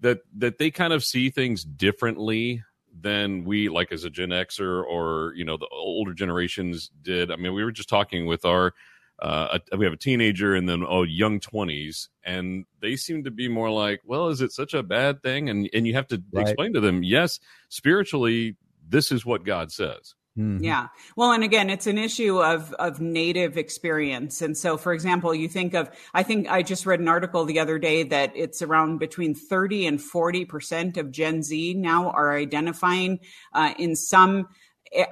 that 0.00 0.20
that 0.36 0.58
they 0.58 0.70
kind 0.70 0.92
of 0.92 1.02
see 1.02 1.30
things 1.30 1.64
differently 1.64 2.62
than 3.00 3.44
we 3.44 3.68
like 3.68 3.90
as 3.90 4.04
a 4.04 4.10
Gen 4.10 4.28
Xer 4.28 4.84
or 4.84 5.32
you 5.34 5.44
know 5.44 5.56
the 5.56 5.68
older 5.72 6.14
generations 6.14 6.90
did. 7.02 7.32
I 7.32 7.36
mean, 7.36 7.54
we 7.54 7.64
were 7.64 7.72
just 7.72 7.88
talking 7.88 8.26
with 8.26 8.44
our 8.44 8.72
uh, 9.20 9.58
a, 9.72 9.76
we 9.76 9.84
have 9.84 9.94
a 9.94 9.98
teenager 9.98 10.54
and 10.54 10.68
then 10.68 10.84
oh 10.86 11.02
young 11.02 11.40
20s 11.40 12.08
and 12.24 12.64
they 12.80 12.96
seem 12.96 13.24
to 13.24 13.30
be 13.30 13.48
more 13.48 13.70
like 13.70 14.00
well 14.04 14.28
is 14.28 14.40
it 14.40 14.52
such 14.52 14.74
a 14.74 14.82
bad 14.82 15.22
thing 15.22 15.48
and 15.48 15.68
and 15.72 15.86
you 15.86 15.94
have 15.94 16.06
to 16.06 16.22
right. 16.32 16.42
explain 16.42 16.72
to 16.72 16.80
them 16.80 17.02
yes 17.02 17.38
spiritually 17.68 18.56
this 18.88 19.12
is 19.12 19.24
what 19.24 19.44
god 19.44 19.70
says 19.70 20.14
Mm-hmm. 20.36 20.64
Yeah. 20.64 20.88
Well, 21.14 21.30
and 21.30 21.44
again, 21.44 21.70
it's 21.70 21.86
an 21.86 21.96
issue 21.96 22.42
of 22.42 22.72
of 22.74 23.00
native 23.00 23.56
experience. 23.56 24.42
And 24.42 24.58
so, 24.58 24.76
for 24.76 24.92
example, 24.92 25.32
you 25.32 25.48
think 25.48 25.74
of 25.74 25.90
I 26.12 26.24
think 26.24 26.50
I 26.50 26.62
just 26.62 26.86
read 26.86 26.98
an 26.98 27.06
article 27.06 27.44
the 27.44 27.60
other 27.60 27.78
day 27.78 28.02
that 28.02 28.32
it's 28.34 28.60
around 28.60 28.98
between 28.98 29.36
30 29.36 29.86
and 29.86 30.02
40 30.02 30.44
percent 30.44 30.96
of 30.96 31.12
Gen 31.12 31.44
Z 31.44 31.74
now 31.74 32.10
are 32.10 32.36
identifying 32.36 33.20
uh, 33.52 33.74
in 33.78 33.94
some 33.94 34.48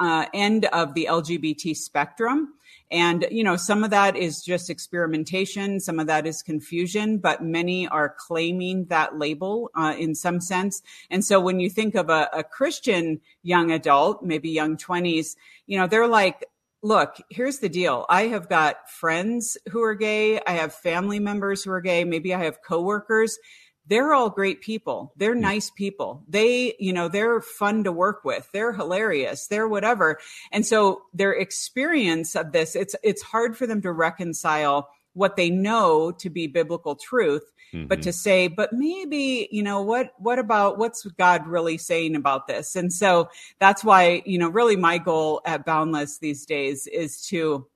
uh, 0.00 0.26
end 0.34 0.64
of 0.66 0.94
the 0.94 1.06
LGBT 1.08 1.76
spectrum. 1.76 2.54
And, 2.92 3.26
you 3.30 3.42
know, 3.42 3.56
some 3.56 3.84
of 3.84 3.90
that 3.90 4.16
is 4.16 4.42
just 4.42 4.68
experimentation. 4.68 5.80
Some 5.80 5.98
of 5.98 6.06
that 6.08 6.26
is 6.26 6.42
confusion, 6.42 7.16
but 7.16 7.42
many 7.42 7.88
are 7.88 8.14
claiming 8.18 8.84
that 8.86 9.18
label 9.18 9.70
uh, 9.74 9.94
in 9.98 10.14
some 10.14 10.40
sense. 10.42 10.82
And 11.10 11.24
so 11.24 11.40
when 11.40 11.58
you 11.58 11.70
think 11.70 11.94
of 11.94 12.10
a, 12.10 12.28
a 12.34 12.44
Christian 12.44 13.20
young 13.42 13.72
adult, 13.72 14.22
maybe 14.22 14.50
young 14.50 14.76
20s, 14.76 15.36
you 15.66 15.78
know, 15.78 15.86
they're 15.86 16.06
like, 16.06 16.44
look, 16.82 17.16
here's 17.30 17.60
the 17.60 17.68
deal. 17.68 18.04
I 18.10 18.24
have 18.24 18.48
got 18.48 18.90
friends 18.90 19.56
who 19.70 19.82
are 19.82 19.94
gay. 19.94 20.40
I 20.46 20.52
have 20.52 20.74
family 20.74 21.18
members 21.18 21.64
who 21.64 21.70
are 21.70 21.80
gay. 21.80 22.04
Maybe 22.04 22.34
I 22.34 22.44
have 22.44 22.62
coworkers 22.62 23.38
they're 23.86 24.14
all 24.14 24.30
great 24.30 24.60
people. 24.60 25.12
They're 25.16 25.34
nice 25.34 25.70
people. 25.70 26.22
They, 26.28 26.74
you 26.78 26.92
know, 26.92 27.08
they're 27.08 27.40
fun 27.40 27.84
to 27.84 27.92
work 27.92 28.24
with. 28.24 28.48
They're 28.52 28.72
hilarious. 28.72 29.48
They're 29.48 29.68
whatever. 29.68 30.18
And 30.52 30.64
so 30.64 31.02
their 31.12 31.32
experience 31.32 32.36
of 32.36 32.52
this, 32.52 32.76
it's, 32.76 32.94
it's 33.02 33.22
hard 33.22 33.56
for 33.56 33.66
them 33.66 33.82
to 33.82 33.92
reconcile 33.92 34.88
what 35.14 35.36
they 35.36 35.50
know 35.50 36.10
to 36.12 36.30
be 36.30 36.46
biblical 36.46 36.96
truth, 36.96 37.52
mm-hmm. 37.74 37.86
but 37.86 38.02
to 38.02 38.12
say, 38.12 38.48
but 38.48 38.72
maybe, 38.72 39.48
you 39.50 39.62
know, 39.62 39.82
what, 39.82 40.14
what 40.18 40.38
about, 40.38 40.78
what's 40.78 41.04
God 41.18 41.46
really 41.46 41.76
saying 41.76 42.16
about 42.16 42.46
this? 42.46 42.76
And 42.76 42.92
so 42.92 43.28
that's 43.58 43.84
why, 43.84 44.22
you 44.24 44.38
know, 44.38 44.48
really 44.48 44.76
my 44.76 44.98
goal 44.98 45.42
at 45.44 45.66
Boundless 45.66 46.18
these 46.18 46.46
days 46.46 46.86
is 46.86 47.20
to, 47.26 47.66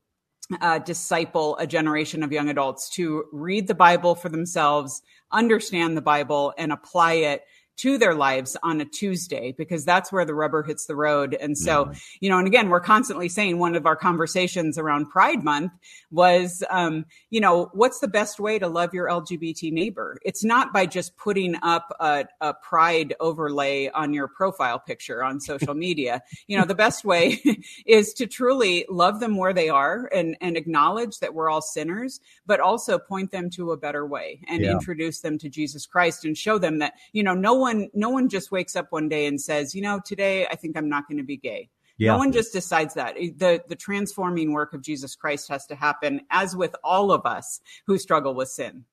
uh, 0.61 0.79
disciple 0.79 1.57
a 1.59 1.67
generation 1.67 2.23
of 2.23 2.33
young 2.33 2.49
adults 2.49 2.89
to 2.91 3.25
read 3.33 3.67
the 3.67 3.75
Bible 3.75 4.15
for 4.15 4.29
themselves, 4.29 5.03
understand 5.33 5.97
the 5.97 6.03
Bible, 6.03 6.55
and 6.57 6.73
apply 6.73 7.15
it 7.15 7.45
to 7.77 7.99
their 7.99 8.15
lives 8.15 8.57
on 8.63 8.81
a 8.81 8.85
Tuesday 8.85 9.53
because 9.57 9.85
that's 9.85 10.11
where 10.11 10.25
the 10.25 10.35
rubber 10.35 10.63
hits 10.63 10.87
the 10.87 10.97
road. 10.97 11.35
And 11.35 11.57
so, 11.57 11.85
mm-hmm. 11.85 11.99
you 12.21 12.31
know, 12.31 12.39
and 12.39 12.47
again, 12.47 12.71
we're 12.71 12.81
constantly 12.81 13.29
saying 13.29 13.59
one 13.59 13.75
of 13.75 13.87
our 13.87 13.97
conversations 13.97 14.79
around 14.79 15.11
Pride 15.11 15.45
Month 15.45 15.73
was, 16.11 16.65
um, 16.71 17.05
you 17.31 17.41
know, 17.41 17.71
what's 17.75 18.01
the 18.01 18.09
best 18.09 18.41
way 18.41 18.59
to 18.59 18.69
love 18.69 18.95
your 18.95 19.09
LGBT 19.09 19.73
neighbor? 19.73 20.19
It's 20.25 20.43
not 20.43 20.73
by 20.73 20.87
just 20.87 21.17
putting 21.17 21.57
up 21.63 21.95
a, 22.01 22.25
a 22.41 22.55
pride 22.55 23.15
overlay 23.21 23.89
on 23.89 24.15
your 24.15 24.29
profile 24.29 24.79
picture 24.79 25.23
on 25.23 25.41
social 25.41 25.75
media. 25.87 26.23
you 26.47 26.59
know, 26.59 26.65
the 26.65 26.75
best 26.75 27.05
way 27.05 27.43
is 27.87 28.15
to 28.15 28.27
truly 28.27 28.87
love 28.89 29.21
them 29.21 29.37
where 29.37 29.53
they 29.53 29.69
are 29.69 30.09
and, 30.15 30.37
and 30.41 30.57
acknowledge 30.57 31.19
that 31.19 31.35
we're 31.35 31.51
all 31.51 31.63
sinners, 31.63 32.21
but 32.47 32.61
also 32.61 32.99
point 32.99 33.31
them 33.31 33.51
to 33.51 33.73
a 33.73 33.77
better 33.77 34.07
way 34.07 34.41
and 34.49 34.63
yeah. 34.63 34.73
introduce 34.73 35.21
them 35.21 35.37
to 35.39 35.49
Jesus 35.51 35.85
Christ 35.85 36.25
and 36.25 36.39
show 36.39 36.59
them 36.59 36.79
that, 36.79 36.95
you 37.13 37.23
know, 37.23 37.35
no 37.35 37.55
one 37.55 37.66
one 37.67 37.89
no 37.95 38.11
one 38.11 38.29
just 38.29 38.51
wakes 38.51 38.77
up 38.77 38.87
one 38.91 39.09
day 39.09 39.27
and 39.27 39.41
says, 39.41 39.75
you 39.75 39.83
know, 39.83 40.01
today 40.05 40.47
I 40.47 40.57
think 40.57 40.77
I'm 40.77 40.89
not 40.89 41.09
going 41.09 41.19
to 41.19 41.25
be 41.25 41.37
gay. 41.37 41.69
Yeah. 41.99 42.13
No 42.13 42.19
one 42.19 42.33
just 42.33 42.53
decides 42.53 42.95
that. 42.95 43.15
The 43.15 43.63
the 43.69 43.77
transforming 43.77 44.53
work 44.53 44.75
of 44.75 44.83
Jesus 44.83 45.17
Christ 45.17 45.49
has 45.49 45.67
to 45.67 45.75
happen 45.75 46.21
as 46.31 46.55
with 46.55 46.75
all 46.85 47.11
of 47.11 47.27
us 47.27 47.61
who 47.87 47.99
struggle 47.99 48.35
with 48.35 48.49
sin. 48.49 48.85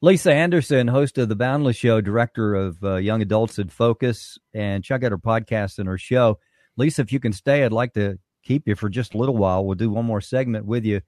Lisa 0.00 0.32
Anderson, 0.32 0.86
host 0.86 1.18
of 1.18 1.28
the 1.28 1.36
Boundless 1.36 1.76
Show, 1.76 2.00
director 2.00 2.54
of 2.54 2.82
uh, 2.84 2.96
Young 2.96 3.20
Adults 3.20 3.58
in 3.58 3.68
Focus, 3.68 4.38
and 4.54 4.84
check 4.84 5.02
out 5.02 5.10
her 5.10 5.18
podcast 5.18 5.78
and 5.78 5.88
her 5.88 5.98
show. 5.98 6.38
Lisa, 6.76 7.02
if 7.02 7.12
you 7.12 7.18
can 7.18 7.32
stay, 7.32 7.64
I'd 7.64 7.72
like 7.72 7.94
to 7.94 8.18
keep 8.44 8.68
you 8.68 8.76
for 8.76 8.88
just 8.88 9.14
a 9.14 9.18
little 9.18 9.36
while. 9.36 9.64
We'll 9.64 9.74
do 9.74 9.90
one 9.90 10.04
more 10.04 10.20
segment 10.20 10.66
with 10.66 10.84
you 10.84 11.00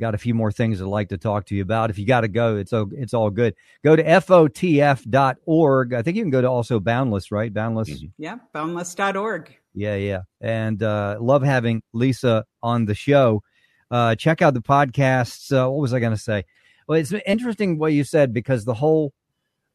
got 0.00 0.14
a 0.14 0.18
few 0.18 0.34
more 0.34 0.52
things 0.52 0.80
I'd 0.80 0.86
like 0.86 1.10
to 1.10 1.18
talk 1.18 1.46
to 1.46 1.54
you 1.54 1.62
about. 1.62 1.90
If 1.90 1.98
you 1.98 2.06
got 2.06 2.22
to 2.22 2.28
go, 2.28 2.56
it's 2.56 2.72
it's 2.72 3.14
all 3.14 3.30
good. 3.30 3.54
Go 3.84 3.96
to 3.96 4.02
fotf.org. 4.02 5.94
I 5.94 6.02
think 6.02 6.16
you 6.16 6.22
can 6.22 6.30
go 6.30 6.40
to 6.40 6.48
also 6.48 6.80
Boundless, 6.80 7.30
right? 7.30 7.52
Boundless. 7.52 7.90
Mm-hmm. 7.90 8.06
Yeah, 8.18 8.36
boundless.org. 8.52 9.56
Yeah, 9.74 9.96
yeah. 9.96 10.22
And 10.40 10.82
uh, 10.82 11.18
love 11.20 11.42
having 11.42 11.82
Lisa 11.92 12.44
on 12.62 12.84
the 12.84 12.94
show. 12.94 13.42
Uh, 13.90 14.14
check 14.14 14.42
out 14.42 14.54
the 14.54 14.62
podcasts. 14.62 15.52
Uh, 15.52 15.70
what 15.70 15.80
was 15.80 15.94
I 15.94 16.00
going 16.00 16.14
to 16.14 16.20
say? 16.20 16.44
Well, 16.86 16.98
it's 16.98 17.12
interesting 17.26 17.78
what 17.78 17.92
you 17.92 18.04
said 18.04 18.32
because 18.32 18.64
the 18.64 18.74
whole 18.74 19.12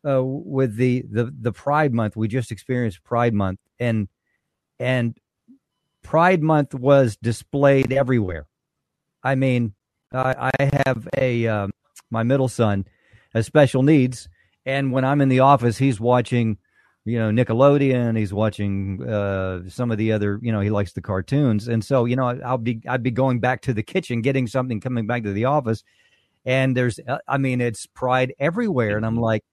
uh, 0.07 0.23
with 0.23 0.75
the, 0.75 1.03
the 1.09 1.33
the 1.39 1.51
Pride 1.51 1.93
Month, 1.93 2.15
we 2.15 2.27
just 2.27 2.51
experienced 2.51 3.03
Pride 3.03 3.33
Month, 3.33 3.59
and 3.79 4.07
and 4.79 5.17
Pride 6.03 6.41
Month 6.41 6.73
was 6.73 7.17
displayed 7.17 7.91
everywhere. 7.91 8.47
I 9.23 9.35
mean, 9.35 9.73
I 10.13 10.51
have 10.85 11.07
a 11.17 11.47
um, 11.47 11.71
my 12.09 12.23
middle 12.23 12.47
son 12.47 12.85
has 13.33 13.45
special 13.45 13.83
needs, 13.83 14.29
and 14.65 14.91
when 14.91 15.05
I'm 15.05 15.21
in 15.21 15.29
the 15.29 15.41
office, 15.41 15.77
he's 15.77 15.99
watching, 15.99 16.57
you 17.05 17.19
know, 17.19 17.29
Nickelodeon. 17.29 18.17
He's 18.17 18.33
watching 18.33 19.07
uh, 19.07 19.69
some 19.69 19.91
of 19.91 19.97
the 19.97 20.11
other, 20.11 20.39
you 20.41 20.51
know, 20.51 20.61
he 20.61 20.69
likes 20.69 20.93
the 20.93 21.01
cartoons, 21.01 21.67
and 21.67 21.83
so 21.83 22.05
you 22.05 22.15
know, 22.15 22.39
I'll 22.45 22.57
be 22.57 22.81
I'd 22.87 23.03
be 23.03 23.11
going 23.11 23.39
back 23.39 23.61
to 23.63 23.73
the 23.73 23.83
kitchen, 23.83 24.21
getting 24.21 24.47
something, 24.47 24.79
coming 24.79 25.07
back 25.07 25.23
to 25.23 25.33
the 25.33 25.45
office, 25.45 25.83
and 26.45 26.75
there's, 26.75 26.99
uh, 27.07 27.19
I 27.27 27.37
mean, 27.37 27.61
it's 27.61 27.85
pride 27.85 28.33
everywhere, 28.39 28.97
and 28.97 29.05
I'm 29.05 29.15
mm-hmm. 29.15 29.23
like, 29.23 29.43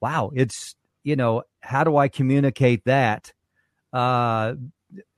wow, 0.00 0.30
it's 0.34 0.76
you 1.02 1.16
know, 1.16 1.42
how 1.60 1.84
do 1.84 1.96
I 1.96 2.08
communicate 2.08 2.84
that? 2.84 3.32
Uh, 3.92 4.54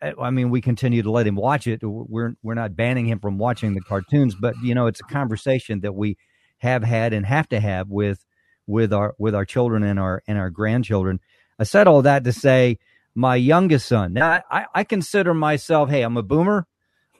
I 0.03 0.31
mean, 0.31 0.51
we 0.51 0.61
continue 0.61 1.03
to 1.03 1.11
let 1.11 1.27
him 1.27 1.37
watch 1.37 1.67
it. 1.67 1.81
We're 1.83 2.35
we're 2.43 2.55
not 2.55 2.77
banning 2.77 3.07
him 3.07 3.19
from 3.19 3.39
watching 3.39 3.75
the 3.75 3.81
cartoons, 3.81 4.35
but 4.35 4.55
you 4.63 4.75
know, 4.75 4.87
it's 4.87 5.01
a 5.01 5.13
conversation 5.13 5.81
that 5.81 5.95
we 5.95 6.17
have 6.59 6.83
had 6.83 7.13
and 7.13 7.25
have 7.25 7.49
to 7.51 7.61
have 7.61 7.89
with 7.89 8.25
with 8.67 8.93
our 8.93 9.15
with 9.19 9.35
our 9.35 9.45
children 9.45 9.83
and 9.83 9.99
our 9.99 10.23
and 10.27 10.39
our 10.39 10.51
grandchildren. 10.51 11.21
I 11.59 11.65
said 11.65 11.87
all 11.87 12.03
that 12.03 12.25
to 12.25 12.33
say 12.33 12.79
my 13.15 13.35
youngest 13.35 13.89
son. 13.89 14.13
Now, 14.13 14.43
I, 14.49 14.67
I 14.73 14.85
consider 14.85 15.35
myself, 15.35 15.91
hey, 15.91 16.03
I'm 16.03 16.17
a 16.17 16.23
boomer, 16.23 16.67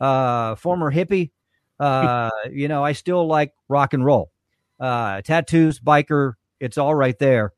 uh, 0.01 0.55
former 0.55 0.93
hippie. 0.93 1.33
Uh, 1.81 2.31
you 2.53 2.69
know, 2.69 2.85
I 2.85 2.93
still 2.93 3.27
like 3.27 3.53
rock 3.69 3.95
and 3.95 4.05
roll, 4.05 4.31
uh, 4.79 5.23
tattoos, 5.23 5.81
biker. 5.81 6.35
It's 6.61 6.79
all 6.79 6.95
right 6.95 7.19
there, 7.19 7.53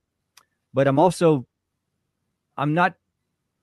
but 0.72 0.86
I'm 0.88 0.98
also, 0.98 1.46
I'm 2.56 2.74
not 2.74 2.94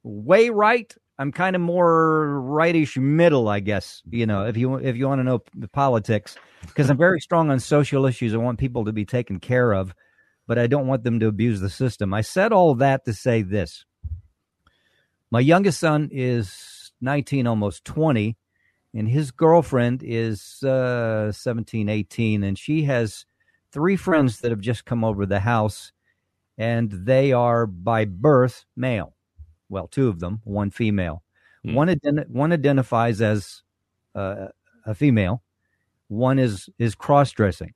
way 0.03 0.49
right 0.49 0.93
I'm 1.19 1.31
kind 1.31 1.55
of 1.55 1.61
more 1.61 2.39
rightish 2.41 2.95
middle, 2.97 3.49
I 3.49 3.59
guess. 3.59 4.03
You 4.09 4.25
know, 4.25 4.45
if 4.45 4.55
you 4.55 4.75
if 4.75 4.95
you 4.95 5.07
want 5.07 5.19
to 5.19 5.23
know 5.23 5.41
the 5.55 5.67
politics, 5.67 6.37
because 6.61 6.89
I'm 6.89 6.97
very 6.97 7.19
strong 7.19 7.49
on 7.49 7.59
social 7.59 8.05
issues. 8.05 8.33
I 8.33 8.37
want 8.37 8.59
people 8.59 8.85
to 8.85 8.93
be 8.93 9.05
taken 9.05 9.39
care 9.39 9.73
of, 9.73 9.95
but 10.45 10.59
I 10.59 10.67
don't 10.67 10.87
want 10.87 11.03
them 11.03 11.19
to 11.19 11.27
abuse 11.27 11.59
the 11.59 11.69
system. 11.69 12.13
I 12.13 12.21
said 12.21 12.51
all 12.51 12.75
that 12.75 13.05
to 13.05 13.13
say 13.13 13.41
this: 13.41 13.83
my 15.31 15.39
youngest 15.39 15.79
son 15.79 16.09
is 16.11 16.91
19, 17.01 17.47
almost 17.47 17.83
20, 17.85 18.37
and 18.93 19.09
his 19.09 19.31
girlfriend 19.31 20.03
is 20.05 20.61
uh, 20.63 21.31
17, 21.31 21.89
18, 21.89 22.43
and 22.43 22.59
she 22.59 22.83
has 22.83 23.25
three 23.71 23.95
friends 23.95 24.39
that 24.39 24.51
have 24.51 24.61
just 24.61 24.85
come 24.85 25.03
over 25.03 25.25
the 25.25 25.39
house, 25.39 25.91
and 26.59 26.91
they 26.91 27.33
are 27.33 27.65
by 27.65 28.05
birth 28.05 28.65
male 28.75 29.16
well, 29.69 29.87
two 29.87 30.07
of 30.07 30.19
them, 30.19 30.41
one 30.43 30.71
female. 30.71 31.23
Mm. 31.65 31.73
One 31.73 31.87
ident- 31.87 32.29
one 32.29 32.53
identifies 32.53 33.21
as 33.21 33.63
uh, 34.15 34.47
a 34.85 34.95
female. 34.95 35.43
One 36.07 36.39
is 36.39 36.69
is 36.77 36.95
cross 36.95 37.31
dressing, 37.31 37.73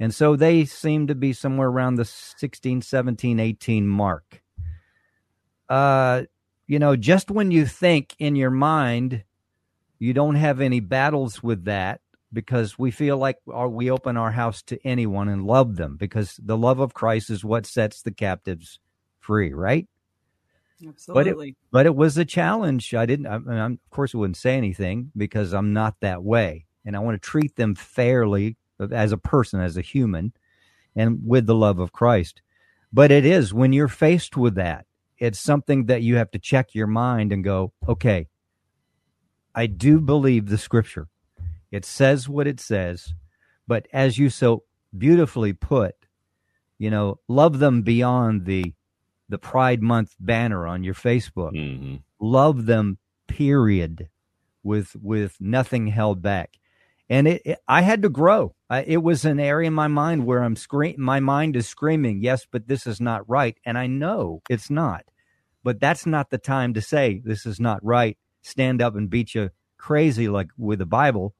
and 0.00 0.14
so 0.14 0.36
they 0.36 0.64
seem 0.64 1.06
to 1.08 1.14
be 1.14 1.32
somewhere 1.32 1.68
around 1.68 1.96
the 1.96 2.04
16, 2.04 2.82
17, 2.82 3.40
18 3.40 3.86
mark. 3.86 4.42
Uh, 5.68 6.22
you 6.66 6.78
know, 6.78 6.96
just 6.96 7.30
when 7.30 7.50
you 7.50 7.66
think 7.66 8.14
in 8.18 8.36
your 8.36 8.50
mind 8.50 9.24
you 9.98 10.12
don't 10.12 10.34
have 10.34 10.60
any 10.60 10.80
battles 10.80 11.42
with 11.42 11.64
that 11.64 12.00
because 12.32 12.78
we 12.78 12.90
feel 12.90 13.16
like 13.16 13.38
our, 13.50 13.68
we 13.68 13.90
open 13.90 14.16
our 14.16 14.30
house 14.30 14.62
to 14.62 14.78
anyone 14.86 15.28
and 15.28 15.46
love 15.46 15.76
them 15.76 15.96
because 15.96 16.38
the 16.42 16.56
love 16.56 16.80
of 16.80 16.94
Christ 16.94 17.30
is 17.30 17.44
what 17.44 17.66
sets 17.66 18.02
the 18.02 18.10
captives 18.10 18.78
free, 19.20 19.52
right? 19.52 19.86
Absolutely. 20.84 21.52
But 21.52 21.52
it, 21.52 21.56
but 21.70 21.86
it 21.86 21.94
was 21.94 22.18
a 22.18 22.24
challenge. 22.24 22.94
I 22.94 23.06
didn't, 23.06 23.26
I, 23.26 23.36
of 23.36 23.78
course, 23.90 24.14
I 24.14 24.18
wouldn't 24.18 24.36
say 24.36 24.56
anything 24.56 25.10
because 25.16 25.52
I'm 25.52 25.72
not 25.72 25.96
that 26.00 26.22
way. 26.22 26.66
And 26.84 26.96
I 26.96 27.00
want 27.00 27.20
to 27.20 27.28
treat 27.28 27.56
them 27.56 27.74
fairly 27.74 28.56
as 28.92 29.12
a 29.12 29.16
person, 29.16 29.60
as 29.60 29.76
a 29.76 29.82
human, 29.82 30.32
and 30.94 31.20
with 31.24 31.46
the 31.46 31.54
love 31.54 31.78
of 31.78 31.92
Christ. 31.92 32.42
But 32.92 33.10
it 33.10 33.24
is 33.24 33.52
when 33.52 33.72
you're 33.72 33.88
faced 33.88 34.36
with 34.36 34.54
that, 34.56 34.86
it's 35.18 35.40
something 35.40 35.86
that 35.86 36.02
you 36.02 36.16
have 36.16 36.30
to 36.32 36.38
check 36.38 36.74
your 36.74 36.86
mind 36.86 37.32
and 37.32 37.42
go, 37.42 37.72
okay, 37.88 38.28
I 39.54 39.66
do 39.66 40.00
believe 40.00 40.48
the 40.48 40.58
scripture. 40.58 41.08
It 41.72 41.84
says 41.84 42.28
what 42.28 42.46
it 42.46 42.60
says. 42.60 43.14
But 43.66 43.88
as 43.92 44.18
you 44.18 44.30
so 44.30 44.62
beautifully 44.96 45.52
put, 45.52 45.94
you 46.78 46.90
know, 46.90 47.18
love 47.28 47.58
them 47.58 47.82
beyond 47.82 48.44
the 48.44 48.74
the 49.28 49.38
Pride 49.38 49.82
Month 49.82 50.14
banner 50.20 50.66
on 50.66 50.84
your 50.84 50.94
Facebook. 50.94 51.52
Mm-hmm. 51.52 51.96
Love 52.20 52.66
them, 52.66 52.98
period, 53.26 54.08
with 54.62 54.96
with 55.00 55.36
nothing 55.40 55.88
held 55.88 56.22
back. 56.22 56.58
And 57.08 57.28
it, 57.28 57.42
it 57.44 57.58
I 57.68 57.82
had 57.82 58.02
to 58.02 58.08
grow. 58.08 58.54
I, 58.68 58.82
it 58.82 59.02
was 59.02 59.24
an 59.24 59.38
area 59.38 59.68
in 59.68 59.74
my 59.74 59.88
mind 59.88 60.26
where 60.26 60.42
I'm 60.42 60.56
scream. 60.56 60.96
My 60.98 61.20
mind 61.20 61.56
is 61.56 61.68
screaming, 61.68 62.20
yes, 62.20 62.46
but 62.50 62.66
this 62.66 62.86
is 62.86 63.00
not 63.00 63.28
right, 63.28 63.56
and 63.64 63.78
I 63.78 63.86
know 63.86 64.42
it's 64.48 64.70
not. 64.70 65.04
But 65.62 65.80
that's 65.80 66.06
not 66.06 66.30
the 66.30 66.38
time 66.38 66.74
to 66.74 66.80
say 66.80 67.20
this 67.24 67.46
is 67.46 67.58
not 67.58 67.84
right. 67.84 68.16
Stand 68.42 68.80
up 68.80 68.94
and 68.94 69.10
beat 69.10 69.34
you 69.34 69.50
crazy 69.78 70.28
like 70.28 70.48
with 70.56 70.78
the 70.78 70.86
Bible, 70.86 71.34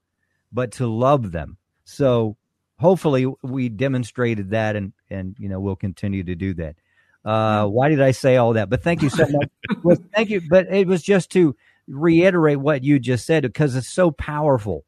but 0.52 0.72
to 0.72 0.86
love 0.86 1.32
them. 1.32 1.58
So 1.84 2.36
hopefully 2.78 3.26
we 3.42 3.68
demonstrated 3.68 4.50
that, 4.50 4.76
and 4.76 4.92
and 5.10 5.36
you 5.38 5.48
know 5.48 5.60
we'll 5.60 5.76
continue 5.76 6.24
to 6.24 6.34
do 6.34 6.54
that. 6.54 6.76
Uh, 7.26 7.66
why 7.66 7.88
did 7.88 8.00
I 8.00 8.12
say 8.12 8.36
all 8.36 8.52
that? 8.52 8.70
But 8.70 8.82
thank 8.82 9.02
you 9.02 9.10
so 9.10 9.26
much. 9.28 9.50
well, 9.82 9.98
thank 10.14 10.30
you. 10.30 10.40
But 10.48 10.72
it 10.72 10.86
was 10.86 11.02
just 11.02 11.30
to 11.32 11.56
reiterate 11.88 12.60
what 12.60 12.84
you 12.84 13.00
just 13.00 13.26
said 13.26 13.42
because 13.42 13.74
it's 13.74 13.88
so 13.88 14.12
powerful. 14.12 14.84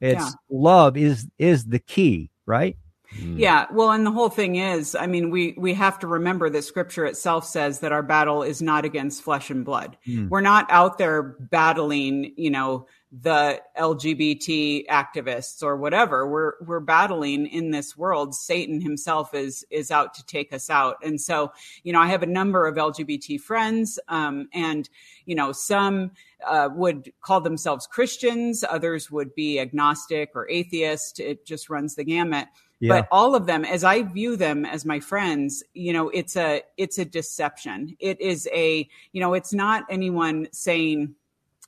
It's 0.00 0.24
yeah. 0.24 0.30
love 0.50 0.96
is 0.96 1.28
is 1.38 1.66
the 1.66 1.78
key, 1.78 2.30
right? 2.46 2.76
Mm. 3.18 3.38
Yeah, 3.38 3.66
well, 3.70 3.90
and 3.90 4.06
the 4.06 4.10
whole 4.10 4.30
thing 4.30 4.56
is, 4.56 4.94
I 4.94 5.06
mean, 5.06 5.30
we 5.30 5.54
we 5.58 5.74
have 5.74 5.98
to 5.98 6.06
remember 6.06 6.48
that 6.48 6.62
Scripture 6.62 7.04
itself 7.04 7.44
says 7.44 7.80
that 7.80 7.92
our 7.92 8.02
battle 8.02 8.42
is 8.42 8.62
not 8.62 8.84
against 8.86 9.22
flesh 9.22 9.50
and 9.50 9.64
blood. 9.64 9.98
Mm. 10.08 10.30
We're 10.30 10.40
not 10.40 10.66
out 10.70 10.96
there 10.96 11.22
battling, 11.22 12.32
you 12.36 12.50
know, 12.50 12.86
the 13.12 13.60
LGBT 13.78 14.86
activists 14.86 15.62
or 15.62 15.76
whatever. 15.76 16.26
We're 16.26 16.54
we're 16.62 16.80
battling 16.80 17.46
in 17.46 17.70
this 17.70 17.94
world. 17.94 18.34
Satan 18.34 18.80
himself 18.80 19.34
is 19.34 19.66
is 19.70 19.90
out 19.90 20.14
to 20.14 20.24
take 20.24 20.52
us 20.52 20.70
out. 20.70 20.96
And 21.02 21.20
so, 21.20 21.52
you 21.82 21.92
know, 21.92 22.00
I 22.00 22.06
have 22.06 22.22
a 22.22 22.26
number 22.26 22.66
of 22.66 22.76
LGBT 22.76 23.38
friends, 23.38 23.98
um, 24.08 24.48
and 24.54 24.88
you 25.26 25.34
know, 25.34 25.52
some 25.52 26.12
uh, 26.46 26.70
would 26.72 27.12
call 27.20 27.42
themselves 27.42 27.86
Christians, 27.86 28.64
others 28.68 29.10
would 29.10 29.34
be 29.34 29.60
agnostic 29.60 30.30
or 30.34 30.48
atheist. 30.48 31.20
It 31.20 31.44
just 31.44 31.68
runs 31.68 31.94
the 31.94 32.04
gamut. 32.04 32.48
Yeah. 32.80 32.88
But 32.88 33.08
all 33.12 33.36
of 33.36 33.46
them, 33.46 33.64
as 33.64 33.84
I 33.84 34.02
view 34.02 34.36
them 34.36 34.64
as 34.64 34.84
my 34.84 34.98
friends, 34.98 35.62
you 35.74 35.92
know, 35.92 36.08
it's 36.08 36.34
a 36.34 36.62
it's 36.78 36.98
a 36.98 37.04
deception. 37.04 37.94
It 38.00 38.20
is 38.22 38.48
a 38.52 38.88
you 39.12 39.20
know, 39.20 39.34
it's 39.34 39.52
not 39.52 39.84
anyone 39.90 40.48
saying 40.50 41.14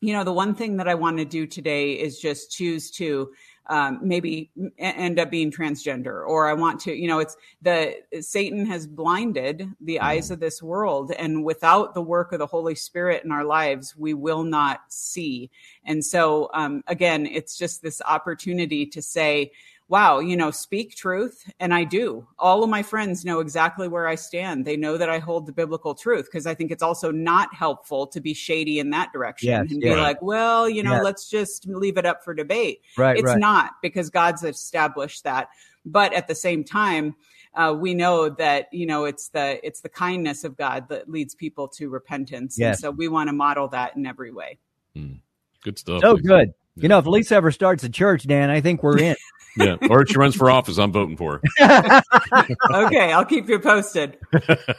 you 0.05 0.13
know, 0.13 0.23
the 0.23 0.33
one 0.33 0.55
thing 0.55 0.77
that 0.77 0.89
I 0.89 0.95
want 0.95 1.17
to 1.17 1.25
do 1.25 1.47
today 1.47 1.93
is 1.93 2.21
just 2.21 2.51
choose 2.51 2.91
to 2.93 3.33
um, 3.67 4.01
maybe 4.03 4.51
end 4.79 5.19
up 5.19 5.31
being 5.31 5.51
transgender 5.51 6.27
or 6.27 6.47
i 6.49 6.53
want 6.53 6.79
to 6.81 6.95
you 6.95 7.09
know 7.09 7.19
it's 7.19 7.35
the 7.63 7.95
satan 8.21 8.67
has 8.67 8.87
blinded 8.87 9.71
the 9.81 9.95
mm-hmm. 9.95 10.05
eyes 10.05 10.31
of 10.31 10.39
this 10.39 10.63
world 10.63 11.13
and 11.13 11.43
without 11.43 11.95
the 11.95 12.03
work 12.03 12.33
of 12.33 12.41
the 12.41 12.47
holy 12.47 12.75
spirit 12.75 13.25
in 13.25 13.33
our 13.33 13.43
lives 13.43 13.97
we 13.97 14.13
will 14.13 14.43
not 14.43 14.83
see 14.89 15.51
and 15.87 16.05
so 16.05 16.51
um, 16.53 16.85
again 16.89 17.25
it's 17.25 17.57
just 17.57 17.81
this 17.81 18.03
opportunity 18.07 18.85
to 18.85 19.01
say 19.01 19.51
wow, 19.89 20.19
you 20.19 20.37
know, 20.37 20.51
speak 20.51 20.97
truth. 20.97 21.51
And 21.61 21.75
I 21.75 21.85
do. 21.85 22.27
All 22.39 22.63
of 22.65 22.71
my 22.71 22.83
friends 22.83 23.25
know 23.25 23.41
exactly 23.41 23.89
where 23.89 24.09
I 24.09 24.15
stand. 24.15 24.65
They 24.65 24.77
know 24.77 24.97
that 24.97 25.11
I 25.11 25.19
hold 25.19 25.47
the 25.47 25.53
biblical 25.53 25.95
truth 25.95 26.27
because 26.27 26.47
I 26.47 26.55
think 26.55 26.71
it's 26.71 26.83
also 26.83 27.11
not 27.11 27.55
helpful 27.55 28.07
to 28.09 28.21
be 28.21 28.35
shady 28.35 28.79
in 28.79 28.91
that 28.91 29.13
direction 29.13 29.49
yes, 29.49 29.71
and 29.71 29.81
be 29.81 29.95
like, 29.95 30.21
well, 30.23 30.69
you 30.69 30.83
know, 30.83 30.95
yes. 30.95 31.05
let's 31.05 31.31
just 31.31 31.67
leave 31.67 31.99
it 31.99 32.07
up 32.07 32.25
for 32.25 32.35
debate. 32.35 32.81
Right. 32.97 33.17
It's 33.17 33.27
right. 33.27 33.39
not 33.39 33.73
because 33.83 34.11
God's 34.11 34.43
established 34.43 35.25
that. 35.25 35.49
But 35.85 36.15
at 36.15 36.29
the 36.29 36.35
same 36.35 36.65
time, 36.65 37.15
uh, 37.55 37.75
we 37.79 37.95
know 37.95 38.31
that 38.31 38.69
you 38.73 38.87
know 38.87 39.05
it's 39.05 39.29
the 39.29 39.65
it's 39.65 39.81
the 39.81 39.89
kindness 39.89 40.45
of 40.45 40.57
God 40.57 40.89
that 40.89 41.09
leads 41.09 41.35
people 41.35 41.69
to 41.69 41.89
repentance, 41.89 42.57
yes. 42.59 42.77
and 42.77 42.81
so 42.81 42.91
we 42.91 43.07
want 43.07 43.29
to 43.29 43.33
model 43.33 43.69
that 43.69 43.95
in 43.95 44.07
every 44.07 44.33
way. 44.33 44.59
Mm. 44.97 45.21
Good 45.63 45.79
stuff. 45.79 46.01
So 46.01 46.13
Lisa. 46.13 46.27
good. 46.27 46.55
You 46.77 46.89
know, 46.89 46.99
if 46.99 47.07
Lisa 47.07 47.37
ever 47.37 47.53
starts 47.53 47.85
a 47.85 47.89
church, 47.89 48.27
Dan, 48.27 48.51
I 48.51 48.61
think 48.61 48.83
we're 48.83 48.99
in. 48.99 49.15
yeah, 49.57 49.77
or 49.89 50.03
if 50.03 50.09
she 50.09 50.19
runs 50.19 50.35
for 50.35 50.51
office, 50.51 50.79
I'm 50.79 50.93
voting 50.93 51.17
for 51.17 51.41
her. 51.59 52.03
okay, 52.71 53.13
I'll 53.13 53.25
keep 53.25 53.49
you 53.49 53.59
posted. 53.59 54.19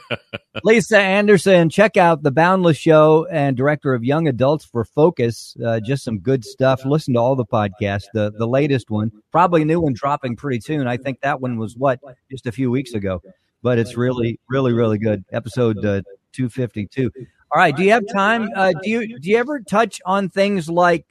Lisa 0.64 0.98
Anderson, 0.98 1.70
check 1.70 1.96
out 1.96 2.22
the 2.22 2.30
Boundless 2.30 2.76
Show 2.76 3.26
and 3.30 3.56
director 3.56 3.94
of 3.94 4.04
Young 4.04 4.28
Adults 4.28 4.64
for 4.64 4.84
Focus. 4.84 5.56
Uh, 5.64 5.80
just 5.80 6.04
some 6.04 6.18
good 6.18 6.44
stuff. 6.44 6.84
Listen 6.84 7.14
to 7.14 7.20
all 7.20 7.36
the 7.36 7.46
podcasts. 7.46 8.04
The 8.12 8.32
the 8.36 8.46
latest 8.46 8.90
one, 8.90 9.10
probably 9.32 9.62
a 9.62 9.64
new 9.64 9.80
one 9.80 9.94
dropping 9.94 10.36
pretty 10.36 10.60
soon. 10.60 10.86
I 10.86 10.96
think 10.96 11.20
that 11.20 11.40
one 11.40 11.58
was 11.58 11.76
what 11.76 12.00
just 12.30 12.46
a 12.46 12.52
few 12.52 12.70
weeks 12.70 12.92
ago, 12.92 13.22
but 13.62 13.78
it's 13.78 13.96
really, 13.96 14.38
really, 14.48 14.72
really 14.72 14.98
good. 14.98 15.24
Episode 15.32 15.78
uh, 15.78 16.02
252. 16.32 17.10
All 17.52 17.60
right. 17.60 17.74
Do 17.74 17.82
you 17.82 17.92
have 17.92 18.04
time? 18.12 18.50
Uh, 18.54 18.72
do 18.82 18.90
you 18.90 19.18
do 19.18 19.30
you 19.30 19.38
ever 19.38 19.60
touch 19.60 20.00
on 20.04 20.28
things 20.28 20.68
like 20.68 21.06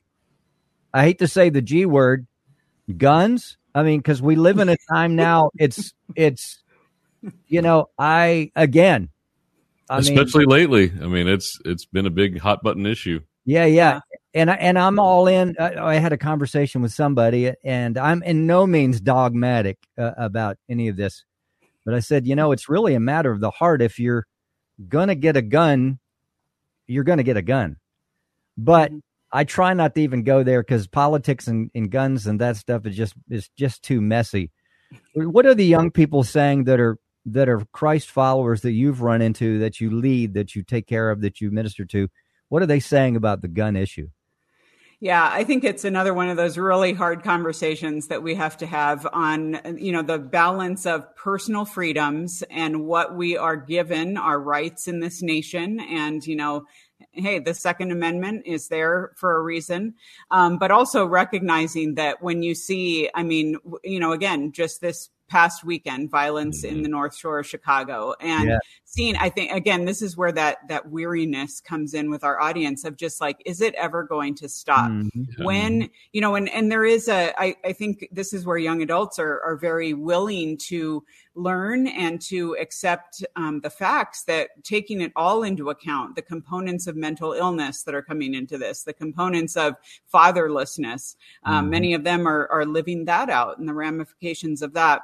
I 0.94 1.04
hate 1.04 1.20
to 1.20 1.28
say 1.28 1.50
the 1.50 1.62
G 1.62 1.86
word, 1.86 2.28
guns. 2.98 3.58
I 3.74 3.84
mean, 3.84 4.00
because 4.00 4.22
we 4.22 4.36
live 4.36 4.60
in 4.60 4.70
a 4.70 4.78
time 4.90 5.16
now. 5.16 5.52
It's 5.58 5.94
it's 6.16 6.64
you 7.48 7.62
know 7.62 7.90
I 7.98 8.52
again. 8.56 9.10
I 9.90 10.00
Especially 10.00 10.46
mean, 10.46 10.58
lately, 10.58 10.92
I 11.02 11.08
mean 11.08 11.28
it's 11.28 11.60
it's 11.66 11.86
been 11.86 12.06
a 12.06 12.12
big 12.12 12.40
hot 12.40 12.64
button 12.64 12.86
issue. 12.86 13.20
Yeah, 13.46 13.66
yeah, 13.66 14.00
and 14.34 14.50
I, 14.50 14.56
and 14.56 14.80
I'm 14.80 14.98
all 14.98 15.28
in. 15.28 15.56
I, 15.60 15.76
I 15.76 15.96
had 15.96 16.14
a 16.14 16.18
conversation 16.18 16.82
with 16.82 16.94
somebody, 16.94 17.54
and 17.64 17.98
I'm 17.98 18.24
in 18.24 18.48
no 18.48 18.66
means 18.66 19.00
dogmatic 19.00 19.78
uh, 19.98 20.12
about 20.18 20.58
any 20.70 20.88
of 20.88 20.96
this, 20.96 21.26
but 21.86 21.94
I 21.94 22.00
said, 22.00 22.26
you 22.26 22.36
know, 22.36 22.52
it's 22.52 22.70
really 22.70 22.96
a 22.96 23.00
matter 23.00 23.32
of 23.32 23.42
the 23.42 23.52
heart. 23.52 23.82
If 23.82 24.00
you're 24.00 24.26
gonna 24.88 25.16
get 25.16 25.38
a 25.38 25.42
gun, 25.42 26.00
you're 26.88 27.04
gonna 27.04 27.24
get 27.24 27.38
a 27.38 27.42
gun, 27.42 27.78
but. 28.58 28.92
I 29.36 29.44
try 29.44 29.74
not 29.74 29.96
to 29.96 30.02
even 30.02 30.24
go 30.24 30.44
there 30.44 30.62
because 30.62 30.88
politics 30.88 31.48
and, 31.48 31.70
and 31.76 31.92
guns 31.92 32.26
and 32.26 32.40
that 32.40 32.56
stuff 32.56 32.86
is 32.86 32.96
just 32.96 33.16
is 33.30 33.50
just 33.58 33.84
too 33.84 34.00
messy. 34.00 34.50
What 35.14 35.46
are 35.46 35.54
the 35.54 35.66
young 35.66 35.92
people 35.92 36.24
saying 36.24 36.64
that 36.64 36.80
are 36.80 36.98
that 37.26 37.50
are 37.50 37.66
Christ 37.74 38.10
followers 38.10 38.62
that 38.62 38.72
you've 38.72 39.02
run 39.02 39.22
into, 39.22 39.60
that 39.60 39.82
you 39.82 39.92
lead, 39.92 40.36
that 40.36 40.56
you 40.56 40.64
take 40.64 40.88
care 40.88 41.12
of, 41.12 41.20
that 41.20 41.42
you 41.42 41.52
minister 41.52 41.84
to? 41.84 42.08
What 42.48 42.64
are 42.64 42.66
they 42.66 42.80
saying 42.80 43.18
about 43.18 43.42
the 43.42 43.50
gun 43.50 43.76
issue? 43.76 44.08
Yeah, 45.02 45.30
I 45.30 45.44
think 45.44 45.66
it's 45.66 45.84
another 45.84 46.14
one 46.14 46.30
of 46.30 46.38
those 46.38 46.58
really 46.58 46.94
hard 46.94 47.22
conversations 47.22 48.08
that 48.08 48.24
we 48.24 48.36
have 48.36 48.56
to 48.58 48.66
have 48.66 49.06
on, 49.12 49.60
you 49.78 49.92
know, 49.92 50.02
the 50.02 50.18
balance 50.18 50.86
of 50.86 51.14
personal 51.18 51.66
freedoms 51.66 52.42
and 52.50 52.86
what 52.86 53.18
we 53.18 53.36
are 53.36 53.58
given, 53.58 54.16
our 54.16 54.40
rights 54.40 54.88
in 54.88 55.02
this 55.02 55.22
nation, 55.22 55.82
and, 55.82 56.26
you 56.26 56.38
know, 56.38 56.64
hey, 57.16 57.40
the 57.40 57.54
Second 57.54 57.92
Amendment 57.92 58.44
is 58.46 58.68
there 58.68 59.12
for 59.16 59.36
a 59.36 59.42
reason, 59.42 59.96
um, 60.32 60.58
but 60.58 60.72
also 60.72 61.06
recognizing 61.06 61.96
that 61.96 62.22
when 62.22 62.44
you 62.44 62.56
see, 62.56 63.10
I 63.14 63.24
mean, 63.24 63.58
you 63.84 64.00
know, 64.00 64.12
again, 64.12 64.52
just 64.52 64.82
this 64.82 65.10
past 65.28 65.64
weekend 65.64 66.10
violence 66.10 66.64
mm-hmm. 66.64 66.78
in 66.78 66.84
the 66.84 66.90
north 66.90 67.16
shore 67.16 67.40
of 67.40 67.48
chicago 67.48 68.14
and 68.20 68.50
yeah. 68.50 68.60
seeing 68.84 69.16
i 69.18 69.28
think 69.28 69.52
again 69.52 69.86
this 69.86 70.02
is 70.02 70.16
where 70.16 70.32
that 70.32 70.58
that 70.68 70.90
weariness 70.92 71.60
comes 71.60 71.94
in 71.94 72.12
with 72.12 72.24
our 72.24 72.40
audience 72.40 72.84
of 72.84 72.96
just 72.96 73.20
like 73.20 73.42
is 73.46 73.60
it 73.60 73.74
ever 73.74 74.04
going 74.04 74.36
to 74.36 74.48
stop 74.48 74.92
mm-hmm. 74.92 75.44
when 75.44 75.90
you 76.14 76.22
know 76.22 76.36
and 76.36 76.48
and 76.50 76.72
there 76.72 76.86
is 76.86 77.08
a 77.08 77.34
I, 77.40 77.56
I 77.66 77.74
think 77.74 78.08
this 78.12 78.34
is 78.34 78.46
where 78.46 78.58
young 78.58 78.82
adults 78.82 79.18
are 79.18 79.42
are 79.42 79.56
very 79.56 79.94
willing 79.94 80.58
to 80.68 81.04
learn 81.36 81.88
and 81.88 82.22
to 82.22 82.56
accept 82.60 83.24
um, 83.36 83.60
the 83.62 83.70
facts 83.70 84.24
that 84.24 84.50
taking 84.64 85.02
it 85.02 85.12
all 85.16 85.44
into 85.44 85.70
account 85.70 86.16
the 86.16 86.22
components 86.22 86.88
of 86.88 86.96
mental 86.96 87.34
illness 87.34 87.84
that 87.84 87.94
are 87.94 88.02
coming 88.02 88.34
into 88.34 88.58
this 88.58 88.84
the 88.84 88.94
components 88.94 89.58
of 89.58 89.76
fatherlessness 90.14 91.16
um, 91.44 91.64
mm-hmm. 91.64 91.72
many 91.72 91.94
of 91.94 92.04
them 92.04 92.28
are 92.28 92.48
are 92.48 92.66
living 92.66 93.06
that 93.06 93.30
out 93.30 93.58
and 93.58 93.68
the 93.68 93.74
ramifications 93.74 94.62
of 94.62 94.74
that 94.74 95.02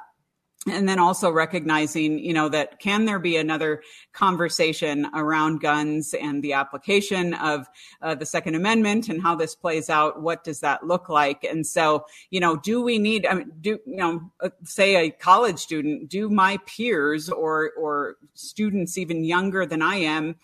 and 0.66 0.88
then 0.88 0.98
also 0.98 1.30
recognizing 1.30 2.18
you 2.18 2.32
know 2.32 2.48
that 2.48 2.78
can 2.78 3.04
there 3.04 3.18
be 3.18 3.36
another 3.36 3.82
conversation 4.12 5.08
around 5.14 5.60
guns 5.60 6.14
and 6.14 6.42
the 6.42 6.52
application 6.52 7.34
of 7.34 7.66
uh, 8.00 8.14
the 8.14 8.26
second 8.26 8.54
amendment 8.54 9.08
and 9.08 9.20
how 9.22 9.34
this 9.34 9.54
plays 9.54 9.90
out? 9.90 10.22
What 10.22 10.44
does 10.44 10.60
that 10.60 10.86
look 10.86 11.08
like? 11.08 11.44
And 11.44 11.66
so 11.66 12.06
you 12.30 12.40
know 12.40 12.56
do 12.56 12.80
we 12.80 12.98
need 12.98 13.26
I 13.26 13.34
mean, 13.34 13.52
do 13.60 13.78
you 13.86 13.96
know 13.96 14.20
uh, 14.40 14.50
say 14.64 15.06
a 15.06 15.10
college 15.10 15.58
student 15.58 16.08
do 16.08 16.28
my 16.30 16.58
peers 16.66 17.28
or 17.28 17.72
or 17.78 18.16
students 18.34 18.96
even 18.98 19.24
younger 19.24 19.66
than 19.66 19.82
i 19.82 19.96
am 19.96 20.36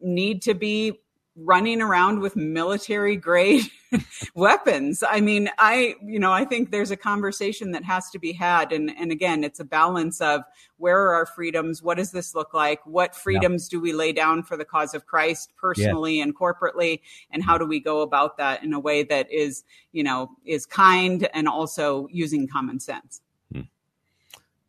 need 0.00 0.42
to 0.42 0.54
be 0.54 1.01
running 1.36 1.80
around 1.80 2.20
with 2.20 2.36
military 2.36 3.16
grade 3.16 3.64
weapons. 4.34 5.02
I 5.08 5.20
mean, 5.20 5.48
I, 5.58 5.94
you 6.04 6.18
know, 6.18 6.30
I 6.30 6.44
think 6.44 6.70
there's 6.70 6.90
a 6.90 6.96
conversation 6.96 7.72
that 7.72 7.84
has 7.84 8.10
to 8.10 8.18
be 8.18 8.32
had. 8.32 8.70
And, 8.70 8.90
and 8.98 9.10
again, 9.10 9.42
it's 9.42 9.58
a 9.58 9.64
balance 9.64 10.20
of 10.20 10.42
where 10.76 11.00
are 11.00 11.14
our 11.14 11.26
freedoms? 11.26 11.82
What 11.82 11.96
does 11.96 12.12
this 12.12 12.34
look 12.34 12.52
like? 12.52 12.84
What 12.84 13.14
freedoms 13.14 13.68
yeah. 13.70 13.78
do 13.78 13.80
we 13.80 13.92
lay 13.92 14.12
down 14.12 14.42
for 14.42 14.58
the 14.58 14.64
cause 14.64 14.94
of 14.94 15.06
Christ 15.06 15.52
personally 15.56 16.18
yeah. 16.18 16.24
and 16.24 16.36
corporately? 16.36 17.00
And 17.30 17.42
how 17.42 17.56
do 17.56 17.64
we 17.64 17.80
go 17.80 18.02
about 18.02 18.36
that 18.36 18.62
in 18.62 18.74
a 18.74 18.80
way 18.80 19.02
that 19.04 19.32
is, 19.32 19.64
you 19.92 20.02
know, 20.02 20.30
is 20.44 20.66
kind 20.66 21.28
and 21.32 21.48
also 21.48 22.08
using 22.10 22.46
common 22.46 22.78
sense? 22.78 23.22
Hmm. 23.50 23.60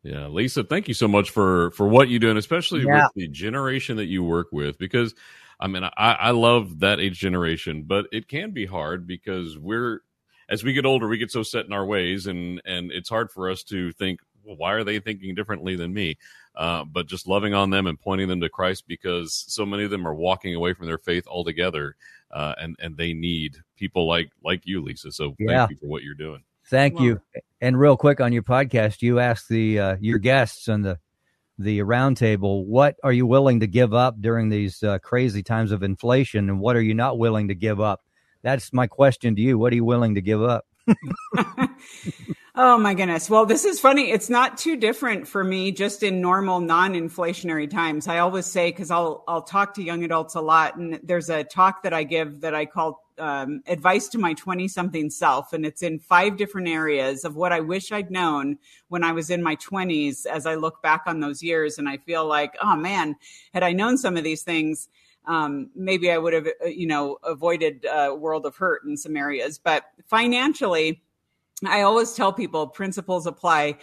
Yeah, 0.02 0.28
Lisa, 0.28 0.64
thank 0.64 0.88
you 0.88 0.94
so 0.94 1.08
much 1.08 1.30
for 1.30 1.72
for 1.72 1.88
what 1.88 2.08
you 2.08 2.18
do, 2.18 2.30
and 2.30 2.38
especially 2.38 2.82
yeah. 2.82 3.04
with 3.04 3.12
the 3.14 3.28
generation 3.28 3.96
that 3.96 4.06
you 4.06 4.22
work 4.22 4.48
with, 4.52 4.78
because 4.78 5.14
I 5.60 5.66
mean, 5.68 5.84
I, 5.84 6.12
I 6.12 6.30
love 6.30 6.80
that 6.80 7.00
age 7.00 7.18
generation, 7.18 7.84
but 7.84 8.06
it 8.12 8.28
can 8.28 8.50
be 8.50 8.66
hard 8.66 9.06
because 9.06 9.56
we're 9.56 10.00
as 10.48 10.62
we 10.62 10.72
get 10.72 10.86
older, 10.86 11.08
we 11.08 11.18
get 11.18 11.30
so 11.30 11.42
set 11.42 11.66
in 11.66 11.72
our 11.72 11.84
ways, 11.84 12.26
and 12.26 12.60
and 12.64 12.90
it's 12.92 13.08
hard 13.08 13.30
for 13.30 13.50
us 13.50 13.62
to 13.64 13.92
think, 13.92 14.20
well, 14.44 14.56
why 14.56 14.72
are 14.72 14.84
they 14.84 15.00
thinking 15.00 15.34
differently 15.34 15.76
than 15.76 15.92
me? 15.92 16.18
Uh, 16.54 16.84
but 16.84 17.06
just 17.06 17.26
loving 17.26 17.54
on 17.54 17.70
them 17.70 17.86
and 17.86 18.00
pointing 18.00 18.28
them 18.28 18.40
to 18.40 18.48
Christ 18.48 18.84
because 18.86 19.44
so 19.48 19.66
many 19.66 19.84
of 19.84 19.90
them 19.90 20.06
are 20.06 20.14
walking 20.14 20.54
away 20.54 20.72
from 20.72 20.86
their 20.86 20.98
faith 20.98 21.26
altogether, 21.26 21.96
uh, 22.30 22.54
and 22.58 22.76
and 22.78 22.96
they 22.96 23.12
need 23.14 23.56
people 23.76 24.06
like 24.06 24.30
like 24.42 24.62
you, 24.64 24.82
Lisa. 24.82 25.10
So 25.12 25.34
yeah. 25.38 25.66
thank 25.66 25.70
you 25.70 25.76
for 25.76 25.86
what 25.86 26.02
you're 26.02 26.14
doing. 26.14 26.42
Thank 26.66 26.94
well, 26.94 27.04
you. 27.04 27.20
And 27.60 27.78
real 27.78 27.96
quick 27.96 28.20
on 28.20 28.32
your 28.32 28.42
podcast, 28.42 29.02
you 29.02 29.18
asked 29.18 29.48
the 29.48 29.78
uh, 29.78 29.96
your 30.00 30.18
guests 30.18 30.68
on 30.68 30.82
the 30.82 30.98
the 31.58 31.80
roundtable. 31.80 32.64
What 32.64 32.96
are 33.02 33.12
you 33.12 33.26
willing 33.26 33.60
to 33.60 33.66
give 33.66 33.94
up 33.94 34.20
during 34.20 34.48
these 34.48 34.82
uh, 34.82 34.98
crazy 34.98 35.42
times 35.42 35.72
of 35.72 35.82
inflation, 35.82 36.48
and 36.48 36.60
what 36.60 36.76
are 36.76 36.82
you 36.82 36.94
not 36.94 37.18
willing 37.18 37.48
to 37.48 37.54
give 37.54 37.80
up? 37.80 38.02
That's 38.42 38.72
my 38.72 38.86
question 38.86 39.36
to 39.36 39.40
you. 39.40 39.58
What 39.58 39.72
are 39.72 39.76
you 39.76 39.84
willing 39.84 40.16
to 40.16 40.20
give 40.20 40.42
up? 40.42 40.66
oh 42.54 42.76
my 42.78 42.92
goodness. 42.94 43.30
Well, 43.30 43.46
this 43.46 43.64
is 43.64 43.80
funny. 43.80 44.10
It's 44.10 44.28
not 44.28 44.58
too 44.58 44.76
different 44.76 45.26
for 45.26 45.42
me 45.42 45.72
just 45.72 46.02
in 46.02 46.20
normal 46.20 46.60
non-inflationary 46.60 47.70
times. 47.70 48.06
I 48.06 48.18
always 48.18 48.46
say 48.46 48.70
cuz 48.72 48.90
I'll 48.90 49.24
I'll 49.26 49.42
talk 49.42 49.74
to 49.74 49.82
young 49.82 50.04
adults 50.04 50.34
a 50.34 50.40
lot 50.40 50.76
and 50.76 51.00
there's 51.02 51.30
a 51.30 51.44
talk 51.44 51.84
that 51.84 51.94
I 51.94 52.04
give 52.04 52.42
that 52.42 52.54
I 52.54 52.66
call 52.66 53.03
um, 53.18 53.62
advice 53.66 54.08
to 54.08 54.18
my 54.18 54.34
20 54.34 54.68
something 54.68 55.10
self. 55.10 55.52
And 55.52 55.64
it's 55.64 55.82
in 55.82 55.98
five 55.98 56.36
different 56.36 56.68
areas 56.68 57.24
of 57.24 57.36
what 57.36 57.52
I 57.52 57.60
wish 57.60 57.92
I'd 57.92 58.10
known 58.10 58.58
when 58.88 59.04
I 59.04 59.12
was 59.12 59.30
in 59.30 59.42
my 59.42 59.56
20s 59.56 60.26
as 60.26 60.46
I 60.46 60.54
look 60.54 60.82
back 60.82 61.02
on 61.06 61.20
those 61.20 61.42
years. 61.42 61.78
And 61.78 61.88
I 61.88 61.98
feel 61.98 62.26
like, 62.26 62.54
oh 62.60 62.76
man, 62.76 63.16
had 63.52 63.62
I 63.62 63.72
known 63.72 63.98
some 63.98 64.16
of 64.16 64.24
these 64.24 64.42
things, 64.42 64.88
um, 65.26 65.70
maybe 65.74 66.10
I 66.10 66.18
would 66.18 66.32
have, 66.32 66.46
uh, 66.46 66.66
you 66.66 66.86
know, 66.86 67.18
avoided 67.24 67.86
a 67.90 68.14
world 68.14 68.46
of 68.46 68.56
hurt 68.56 68.84
in 68.84 68.96
some 68.96 69.16
areas. 69.16 69.58
But 69.58 69.84
financially, 70.06 71.02
I 71.66 71.82
always 71.82 72.14
tell 72.14 72.32
people 72.32 72.66
principles 72.66 73.26
apply 73.26 73.78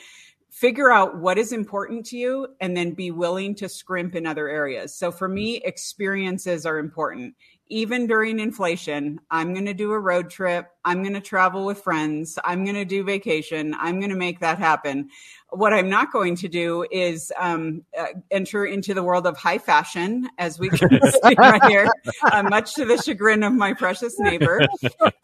figure 0.52 0.92
out 0.92 1.18
what 1.18 1.38
is 1.38 1.54
important 1.54 2.06
to 2.06 2.18
you 2.18 2.46
and 2.60 2.76
then 2.76 2.92
be 2.92 3.10
willing 3.10 3.56
to 3.56 3.70
scrimp 3.70 4.16
in 4.16 4.28
other 4.28 4.50
areas. 4.50 4.94
So 4.94 5.10
for 5.10 5.30
me, 5.30 5.56
experiences 5.64 6.66
are 6.66 6.78
important 6.78 7.36
even 7.72 8.06
during 8.06 8.40
inflation, 8.40 9.22
I'm 9.32 9.54
going 9.54 9.66
to 9.66 9.74
do 9.74 9.94
a 9.94 10.00
road 10.00 10.30
trip. 10.30 10.68
I'm 10.84 11.02
going 11.02 11.14
to 11.14 11.22
travel 11.22 11.66
with 11.66 11.82
friends. 11.82 12.38
I'm 12.44 12.66
going 12.66 12.76
to 12.76 12.84
do 12.84 13.04
vacation. 13.04 13.74
I'm 13.80 14.00
going 14.00 14.10
to 14.10 14.18
make 14.18 14.42
that 14.42 14.60
happen. 14.60 15.10
What 15.52 15.72
I'm 15.72 15.90
not 15.90 16.12
going 16.12 16.36
to 16.38 16.50
do 16.50 16.86
is 16.92 17.32
um, 17.40 17.84
uh, 17.98 18.08
enter 18.30 18.66
into 18.66 18.94
the 18.94 19.04
world 19.04 19.26
of 19.26 19.38
high 19.38 19.58
fashion, 19.58 20.30
as 20.38 20.60
we 20.60 20.70
can 20.70 20.90
see 21.24 21.36
right 21.38 21.64
here, 21.66 21.88
uh, 22.30 22.44
much 22.44 22.76
to 22.76 22.86
the 22.86 22.98
chagrin 22.98 23.42
of 23.42 23.54
my 23.54 23.74
precious 23.74 24.20
neighbor. 24.20 24.68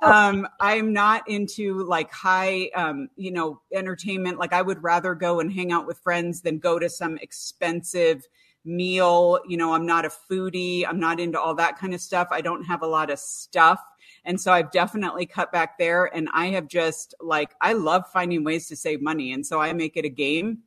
Um, 0.02 0.48
I'm 0.62 0.94
not 0.94 1.28
into 1.30 1.84
like 1.84 2.12
high, 2.12 2.70
um, 2.76 3.10
you 3.18 3.32
know, 3.32 3.60
entertainment. 3.74 4.40
Like 4.40 4.54
I 4.54 4.62
would 4.62 4.82
rather 4.82 5.16
go 5.16 5.42
and 5.42 5.52
hang 5.52 5.74
out 5.74 5.86
with 5.86 6.00
friends 6.00 6.42
than 6.42 6.60
go 6.60 6.80
to 6.80 6.90
some 6.90 7.18
expensive 7.18 8.26
meal. 8.68 9.40
You 9.48 9.58
know, 9.58 9.74
I'm 9.74 9.86
not 9.86 10.06
a 10.06 10.10
foodie. 10.10 10.86
I'm 10.88 11.00
not 11.00 11.20
into 11.20 11.40
all 11.40 11.56
that 11.56 11.80
kind 11.80 11.94
of 11.94 12.02
stuff. 12.02 12.28
I 12.32 12.42
don't 12.42 12.64
have 12.66 12.84
a 12.84 12.88
lot 12.88 13.10
of 13.10 13.18
stuff. 13.18 13.82
And 14.26 14.40
so 14.40 14.52
I've 14.52 14.72
definitely 14.72 15.26
cut 15.26 15.52
back 15.52 15.78
there. 15.78 16.14
And 16.14 16.28
I 16.34 16.48
have 16.48 16.68
just 16.68 17.16
like, 17.22 17.56
I 17.62 17.74
love 17.74 18.04
finding 18.12 18.44
ways 18.44 18.68
to 18.68 18.76
save 18.76 19.02
money. 19.02 19.32
And 19.32 19.46
so 19.46 19.62
I 19.62 19.74
make 19.74 19.96
it 19.96 20.06
a 20.06 20.10
game. 20.10 20.60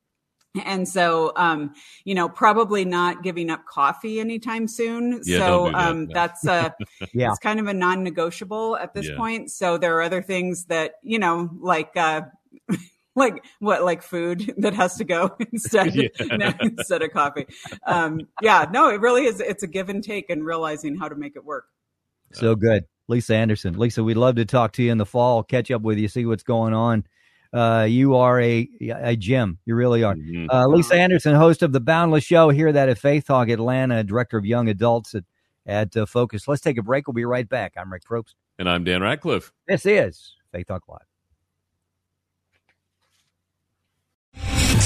And 0.64 0.88
so, 0.88 1.32
um, 1.36 1.74
you 2.04 2.14
know, 2.14 2.28
probably 2.28 2.84
not 2.84 3.22
giving 3.22 3.50
up 3.50 3.66
coffee 3.66 4.18
anytime 4.18 4.66
soon. 4.66 5.20
Yeah, 5.24 5.38
so, 5.38 5.66
do 5.66 5.72
that, 5.72 5.88
um, 5.88 6.06
no. 6.06 6.14
that's, 6.14 6.44
a, 6.46 6.74
yeah. 7.12 7.30
it's 7.30 7.38
kind 7.38 7.60
of 7.60 7.68
a 7.68 7.74
non-negotiable 7.74 8.76
at 8.76 8.92
this 8.92 9.08
yeah. 9.08 9.16
point. 9.16 9.50
So 9.52 9.78
there 9.78 9.96
are 9.96 10.02
other 10.02 10.22
things 10.22 10.64
that, 10.64 10.94
you 11.04 11.20
know, 11.20 11.50
like, 11.60 11.96
uh, 11.96 12.22
like 13.16 13.44
what 13.58 13.82
like 13.82 14.02
food 14.02 14.54
that 14.58 14.74
has 14.74 14.96
to 14.96 15.04
go 15.04 15.36
instead 15.52 15.94
yeah. 15.94 16.08
no, 16.36 16.52
instead 16.60 17.02
of 17.02 17.12
coffee 17.12 17.46
um 17.86 18.20
yeah 18.42 18.66
no 18.70 18.88
it 18.88 19.00
really 19.00 19.24
is 19.24 19.40
it's 19.40 19.62
a 19.62 19.66
give 19.66 19.88
and 19.88 20.04
take 20.04 20.30
and 20.30 20.44
realizing 20.44 20.96
how 20.96 21.08
to 21.08 21.14
make 21.14 21.36
it 21.36 21.44
work 21.44 21.66
so 22.32 22.54
good 22.54 22.84
lisa 23.08 23.34
anderson 23.34 23.78
lisa 23.78 24.02
we'd 24.04 24.16
love 24.16 24.36
to 24.36 24.44
talk 24.44 24.72
to 24.72 24.82
you 24.82 24.92
in 24.92 24.98
the 24.98 25.06
fall 25.06 25.42
catch 25.42 25.70
up 25.70 25.82
with 25.82 25.98
you 25.98 26.08
see 26.08 26.24
what's 26.24 26.44
going 26.44 26.74
on 26.74 27.04
uh, 27.52 27.84
you 27.88 28.14
are 28.14 28.40
a 28.40 28.68
a 28.80 29.16
gem. 29.16 29.58
You 29.64 29.74
really 29.74 30.04
are. 30.04 30.14
Mm-hmm. 30.14 30.50
Uh, 30.50 30.68
Lisa 30.68 30.94
Anderson, 30.94 31.34
host 31.34 31.62
of 31.62 31.72
the 31.72 31.80
Boundless 31.80 32.22
Show, 32.22 32.50
here 32.50 32.70
that 32.70 32.88
at 32.88 32.96
Faith 32.96 33.26
Talk 33.26 33.48
Atlanta, 33.48 34.04
director 34.04 34.38
of 34.38 34.46
young 34.46 34.68
adults 34.68 35.16
at 35.16 35.24
at 35.66 35.96
uh, 35.96 36.06
Focus. 36.06 36.46
Let's 36.46 36.62
take 36.62 36.78
a 36.78 36.82
break. 36.82 37.08
We'll 37.08 37.14
be 37.14 37.24
right 37.24 37.48
back. 37.48 37.74
I'm 37.76 37.92
Rick 37.92 38.04
Probst, 38.04 38.34
and 38.58 38.68
I'm 38.68 38.84
Dan 38.84 39.02
Ratcliffe. 39.02 39.52
This 39.66 39.84
is 39.84 40.36
Faith 40.52 40.68
Talk 40.68 40.84
Live. 40.88 41.09